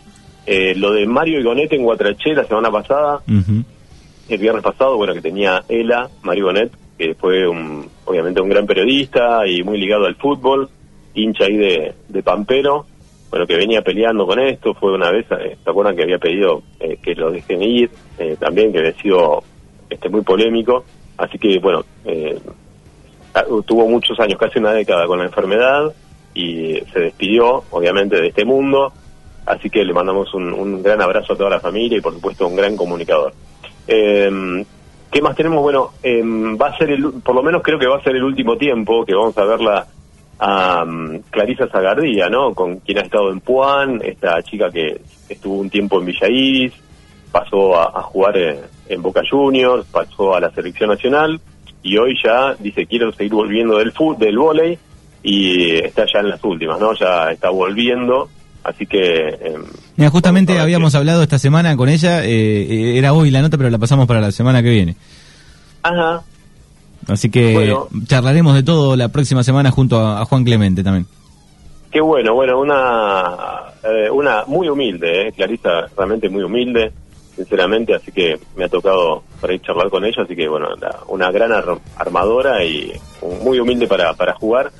Eh, 0.51 0.75
lo 0.75 0.93
de 0.93 1.07
Mario 1.07 1.45
Gonet 1.45 1.71
en 1.75 1.83
Guatraché 1.83 2.33
la 2.33 2.45
semana 2.45 2.71
pasada, 2.71 3.21
el 3.27 4.39
viernes 4.39 4.63
pasado, 4.63 4.97
bueno, 4.97 5.13
que 5.13 5.21
tenía 5.21 5.63
Ela, 5.69 6.09
Mario 6.23 6.47
Gonet, 6.47 6.73
que 6.97 7.15
fue 7.15 7.47
un, 7.47 7.87
obviamente 8.07 8.41
un 8.41 8.49
gran 8.49 8.67
periodista 8.67 9.47
y 9.47 9.63
muy 9.63 9.79
ligado 9.79 10.07
al 10.07 10.17
fútbol, 10.17 10.71
hincha 11.13 11.45
ahí 11.45 11.57
de, 11.59 11.95
de 12.09 12.23
Pampero, 12.23 12.87
bueno, 13.31 13.47
que 13.47 13.57
venía 13.57 13.83
peleando 13.83 14.27
con 14.27 14.39
esto, 14.39 14.75
fue 14.75 14.93
una 14.93 15.11
vez, 15.11 15.27
eh, 15.33 15.57
¿se 15.63 15.71
acuerdan 15.71 15.97
que 15.97 16.03
había 16.03 16.19
pedido 16.19 16.63
eh, 16.81 16.99
que 17.03 17.15
lo 17.15 17.31
dejen 17.31 17.63
ir? 17.63 17.91
también 18.41 18.73
que 18.73 18.81
había 18.81 18.95
sido 18.95 19.45
este, 19.89 20.09
muy 20.09 20.23
polémico, 20.23 20.85
así 21.17 21.39
que 21.39 21.59
bueno, 21.61 21.85
tuvo 23.65 23.89
muchos 23.89 24.19
años, 24.19 24.39
casi 24.39 24.59
una 24.59 24.73
década 24.73 25.07
con 25.07 25.21
la 25.21 25.27
enfermedad 25.27 25.93
y 26.35 26.81
se 26.93 26.99
despidió, 26.99 27.63
obviamente, 27.71 28.21
de 28.21 28.29
este 28.29 28.45
mundo 28.45 28.93
Así 29.49 29.71
que 29.71 29.83
le 29.83 29.95
mandamos 29.95 30.33
un, 30.35 30.83
gran 30.83 31.01
abrazo 31.01 31.33
a 31.33 31.37
toda 31.37 31.49
la 31.49 31.61
familia 31.61 31.97
y 31.97 32.01
por 32.03 32.13
supuesto 32.13 32.47
un 32.47 32.55
gran 32.55 32.77
comunicador. 32.77 33.33
Eh, 33.87 34.63
¿Qué 35.11 35.23
más 35.23 35.35
tenemos? 35.35 35.63
Bueno, 35.63 35.93
em, 36.03 36.59
va 36.59 36.67
a 36.67 36.77
ser 36.77 36.91
el, 36.91 37.03
por 37.25 37.35
lo 37.35 37.43
menos 37.43 37.63
creo 37.63 37.79
que 37.79 37.87
va 37.87 37.97
a 37.97 38.03
ser 38.03 38.15
el 38.15 38.25
último 38.25 38.59
tiempo 38.59 39.07
que 39.07 39.15
vamos 39.15 39.37
a 39.39 39.45
verla 39.45 39.87
a 40.39 40.85
um, 40.85 41.21
Clarisa 41.31 41.69
Zagardía, 41.69 42.29
¿no? 42.29 42.55
Con 42.55 42.77
quien 42.81 42.99
ha 42.99 43.03
estado 43.03 43.31
en 43.31 43.41
Puan, 43.41 44.01
esta 44.05 44.41
chica 44.43 44.71
que 44.71 45.01
estuvo 45.29 45.59
un 45.59 45.71
tiempo 45.71 45.99
en 45.99 46.07
Villa 46.07 46.73
pasó 47.33 47.79
a, 47.79 48.03
jugar 48.03 48.37
en, 48.89 49.03
Boca 49.03 49.23
Juniors, 49.29 49.87
pasó 49.91 50.35
a 50.35 50.41
la 50.41 50.51
selección 50.51 50.91
nacional 50.91 51.41
y 51.83 51.97
hoy 51.99 52.19
ya 52.23 52.55
dice 52.59 52.87
quiero 52.87 53.13
seguir 53.13 53.35
volviendo 53.35 53.79
del 53.79 53.93
fútbol, 53.93 54.19
del 54.19 54.39
vóley 54.39 54.79
y 55.23 55.77
está 55.77 56.07
ya 56.13 56.21
en 56.21 56.31
las 56.31 56.43
últimas, 56.43 56.81
¿no? 56.81 56.95
Ya 56.95 57.31
está 57.31 57.51
volviendo, 57.51 58.29
así 58.65 58.87
que... 58.87 59.29
Em, 59.29 59.65
Mira, 59.97 60.11
justamente 60.11 60.59
habíamos 60.59 60.95
hablado 60.95 61.23
esta 61.23 61.39
semana 61.39 61.77
con 61.77 61.89
ella, 61.89 62.25
eh, 62.25 62.31
eh, 62.31 62.99
era 62.99 63.13
hoy 63.13 63.31
la 63.31 63.43
nota, 63.43 63.59
pero 63.59 63.69
la 63.69 63.79
pasamos 63.79 64.07
para 64.07 64.21
la 64.21 64.33
semana 64.33 64.63
que 64.63 64.71
viene. 64.71 64.97
Ajá. 65.83 66.23
Así 67.09 67.31
que 67.31 67.75
charlaremos 68.07 68.55
de 68.55 68.63
todo 68.63 68.95
la 68.95 69.09
próxima 69.09 69.43
semana 69.43 69.71
junto 69.71 69.99
a, 69.99 70.25
Juan 70.27 70.45
Clemente 70.45 70.85
también. 70.85 71.07
Qué 71.91 72.03
bueno, 72.03 72.35
bueno, 72.35 72.61
una, 72.61 73.35
eh, 73.83 74.11
una 74.11 74.45
muy 74.47 74.69
humilde, 74.69 75.29
eh, 75.29 75.33
Clarisa, 75.33 75.87
realmente 75.97 76.29
muy 76.29 76.43
humilde, 76.43 76.93
sinceramente, 77.35 77.95
así 77.95 78.13
que 78.13 78.39
me 78.57 78.67
ha 78.67 78.69
tocado 78.69 79.23
para 79.41 79.55
ir 79.55 79.63
charlar 79.63 79.89
con 79.89 80.05
ella, 80.05 80.23
así 80.23 80.37
que 80.37 80.47
bueno, 80.49 80.69
una 81.09 81.31
gran 81.31 81.51
armadora 81.97 82.63
y 82.63 82.93
muy 83.43 83.59
humilde 83.59 83.87
para, 83.87 84.13
para 84.13 84.35
jugar 84.35 84.71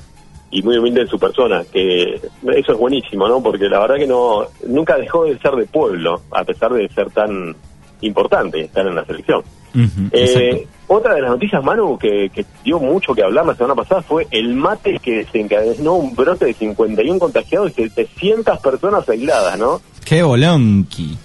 y 0.51 0.61
muy 0.61 0.77
humilde 0.77 1.01
en 1.01 1.07
su 1.07 1.17
persona, 1.17 1.63
que 1.71 2.15
eso 2.15 2.71
es 2.73 2.77
buenísimo, 2.77 3.27
¿no? 3.27 3.41
Porque 3.41 3.67
la 3.67 3.79
verdad 3.79 3.97
que 3.97 4.07
no 4.07 4.45
nunca 4.67 4.97
dejó 4.97 5.25
de 5.25 5.37
ser 5.39 5.53
de 5.53 5.65
pueblo, 5.65 6.21
a 6.31 6.43
pesar 6.43 6.73
de 6.73 6.87
ser 6.89 7.09
tan 7.09 7.55
importante 8.01 8.61
estar 8.61 8.85
en 8.85 8.95
la 8.95 9.05
selección. 9.05 9.41
eh, 10.11 10.67
otra 10.91 11.13
de 11.13 11.21
las 11.21 11.29
noticias, 11.29 11.63
Manu, 11.63 11.99
que, 11.99 12.31
dio 12.63 12.79
mucho 12.79 13.13
que 13.13 13.21
hablar 13.21 13.45
la 13.45 13.53
semana 13.53 13.75
pasada 13.75 14.01
fue 14.01 14.27
el 14.31 14.55
mate 14.55 14.97
que 14.97 15.23
se 15.23 15.39
encadenó 15.39 15.93
un 15.93 16.15
brote 16.15 16.45
de 16.45 16.53
51 16.53 17.19
contagiados 17.19 17.71
y 17.71 17.87
700 17.89 18.57
personas 18.57 19.07
aisladas, 19.07 19.57
¿no? 19.59 19.81
¡Qué 20.03 20.23
bolonqui! 20.23 21.15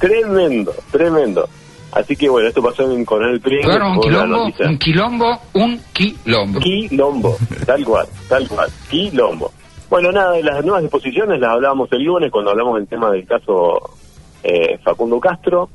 tremendo, 0.00 0.72
tremendo. 0.90 1.46
Así 1.92 2.16
que 2.16 2.28
bueno, 2.30 2.48
esto 2.48 2.62
pasó 2.62 2.90
en 2.90 3.04
Coronel 3.04 3.38
Prieto. 3.40 3.68
Claro, 3.68 3.92
un 3.92 4.00
quilombo, 4.00 4.44
un 4.44 4.78
quilombo, 4.78 5.40
un 5.52 5.80
quilombo. 5.92 6.60
Quilombo, 6.60 7.36
tal 7.66 7.84
cual, 7.84 8.06
tal 8.30 8.48
cual, 8.48 8.70
quilombo. 8.88 9.52
Bueno, 9.90 10.10
nada, 10.10 10.32
de 10.32 10.42
las 10.42 10.64
nuevas 10.64 10.82
disposiciones 10.82 11.38
las 11.38 11.50
hablábamos 11.50 11.92
el 11.92 12.02
lunes 12.02 12.32
cuando 12.32 12.50
hablamos 12.50 12.76
del 12.76 12.88
tema 12.88 13.10
del 13.10 13.26
caso 13.26 13.90
eh, 14.42 14.78
Facundo 14.82 15.20
Castro 15.20 15.68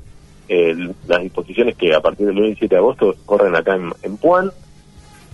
las 1.07 1.21
disposiciones 1.21 1.75
que 1.75 1.93
a 1.93 2.01
partir 2.01 2.27
del 2.27 2.39
27 2.39 2.73
de 2.73 2.79
agosto 2.79 3.15
corren 3.25 3.55
acá 3.55 3.75
en, 3.75 3.91
en 4.03 4.17
Puan. 4.17 4.51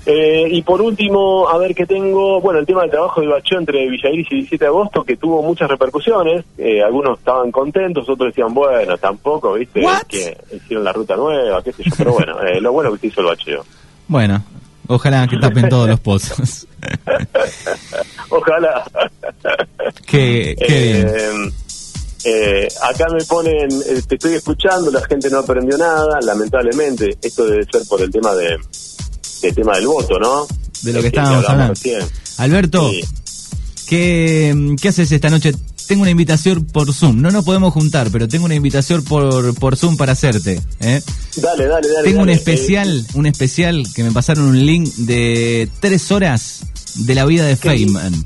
Eh, 0.06 0.48
y 0.52 0.62
por 0.62 0.82
último, 0.82 1.50
a 1.50 1.58
ver 1.58 1.74
qué 1.74 1.88
tengo, 1.88 2.40
bueno, 2.40 2.60
el 2.60 2.66
tema 2.66 2.82
del 2.82 2.92
trabajo 2.92 3.22
de 3.22 3.28
Bachó 3.28 3.58
entre 3.58 3.90
Villairis 3.90 4.28
y 4.30 4.36
17 4.36 4.64
de 4.64 4.70
agosto, 4.70 5.04
que 5.04 5.18
tuvo 5.18 5.42
muchas 5.42 5.68
repercusiones, 5.68 6.46
eh, 6.60 6.84
algunos 6.84 7.18
estaban 7.18 7.52
contentos, 7.52 8.08
otros 8.08 8.30
decían, 8.30 8.54
bueno, 8.54 8.98
tampoco, 9.00 9.54
viste, 9.54 9.84
que 10.08 10.38
hicieron 10.56 10.84
la 10.84 10.94
ruta 10.94 11.16
nueva, 11.16 11.64
qué 11.64 11.74
sé 11.74 11.84
yo, 11.86 11.92
pero 11.98 12.14
bueno, 12.14 12.40
eh, 12.42 12.62
lo 12.62 12.72
bueno 12.72 12.92
que 12.94 13.00
se 13.00 13.08
hizo 13.08 13.22
el 13.22 13.28
bacheo. 13.28 13.66
Bueno, 14.08 14.44
ojalá 14.88 15.28
que 15.28 15.38
tapen 15.38 15.70
todos 15.70 15.90
los 15.90 16.00
pozos. 16.00 16.68
ojalá. 18.30 18.84
qué, 20.06 20.56
qué 20.60 20.82
bien. 20.84 21.52
Eh, 22.28 22.68
acá 22.82 23.06
me 23.16 23.24
ponen, 23.26 23.72
eh, 23.72 24.02
te 24.08 24.16
estoy 24.16 24.34
escuchando, 24.34 24.90
la 24.90 25.06
gente 25.06 25.30
no 25.30 25.40
aprendió 25.40 25.78
nada, 25.78 26.20
lamentablemente, 26.24 27.18
esto 27.22 27.46
debe 27.46 27.64
ser 27.72 27.84
por 27.88 28.02
el 28.02 28.10
tema 28.10 28.34
de 28.34 28.58
el 29.44 29.54
tema 29.54 29.76
del 29.76 29.86
voto, 29.86 30.18
¿no? 30.18 30.48
De 30.82 30.92
lo 30.92 31.02
que 31.02 31.08
estábamos 31.08 31.48
hablando. 31.48 31.74
Alberto, 32.38 32.92
¿qué, 33.88 34.76
¿qué 34.82 34.88
haces 34.90 35.12
esta 35.12 35.30
noche? 35.30 35.54
Tengo 35.88 36.02
una 36.02 36.12
invitación 36.12 36.66
por 36.66 36.92
Zoom. 36.92 37.22
No 37.22 37.30
nos 37.30 37.46
podemos 37.46 37.72
juntar, 37.72 38.10
pero 38.12 38.28
tengo 38.28 38.46
una 38.46 38.56
invitación 38.56 39.04
por, 39.04 39.54
por 39.56 39.78
Zoom 39.78 39.98
para 39.98 40.14
hacerte. 40.14 40.60
¿eh? 40.80 41.02
Dale, 41.36 41.68
dale, 41.68 41.88
dale. 41.88 42.04
Tengo 42.04 42.22
un 42.22 42.30
especial, 42.30 43.06
eh, 43.08 43.12
un 43.14 43.28
especial 43.28 43.86
que 43.94 44.04
me 44.04 44.12
pasaron 44.12 44.46
un 44.46 44.66
link 44.66 44.92
de 44.96 45.70
tres 45.80 46.12
horas 46.12 46.62
de 46.96 47.14
la 47.14 47.26
vida 47.26 47.46
de 47.46 47.56
Feynman. 47.56 48.26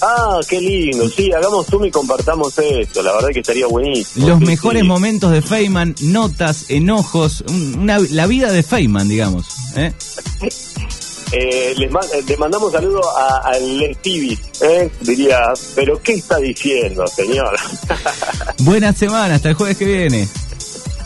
Ah, 0.00 0.40
qué 0.48 0.60
lindo. 0.60 1.08
Sí, 1.08 1.32
hagamos 1.32 1.66
Zoom 1.66 1.86
y 1.86 1.90
compartamos 1.90 2.56
esto. 2.58 3.02
La 3.02 3.12
verdad 3.12 3.28
que 3.32 3.40
estaría 3.40 3.66
buenísimo. 3.66 4.28
Los 4.28 4.40
mejores 4.40 4.84
momentos 4.84 5.32
de 5.32 5.42
Feynman, 5.42 5.94
notas, 6.02 6.66
enojos, 6.68 7.44
una, 7.48 7.98
la 7.98 8.26
vida 8.26 8.52
de 8.52 8.62
Feynman, 8.62 9.08
digamos. 9.08 9.46
¿eh? 9.76 9.92
eh 11.32 11.74
les, 11.76 11.90
eh, 11.90 12.36
mandamos 12.38 12.72
saludos 12.72 13.06
al 13.44 13.94
Stevie, 13.96 14.38
¿eh? 14.60 14.90
diría, 15.00 15.40
pero 15.74 16.00
¿qué 16.00 16.14
está 16.14 16.36
diciendo, 16.38 17.06
señor? 17.08 17.56
Buena 18.58 18.92
semana, 18.92 19.34
hasta 19.34 19.50
el 19.50 19.54
jueves 19.54 19.76
que 19.76 19.84
viene. 19.84 20.28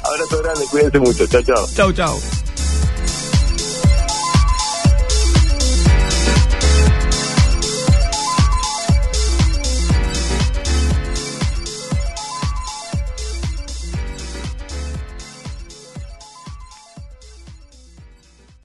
Abrazo 0.05 0.43
grande, 0.43 0.65
cuídense 0.71 0.99
mucho, 0.99 1.27
chao, 1.27 1.43
chao. 1.43 1.69
Chao, 1.75 1.93
chao. 1.93 2.21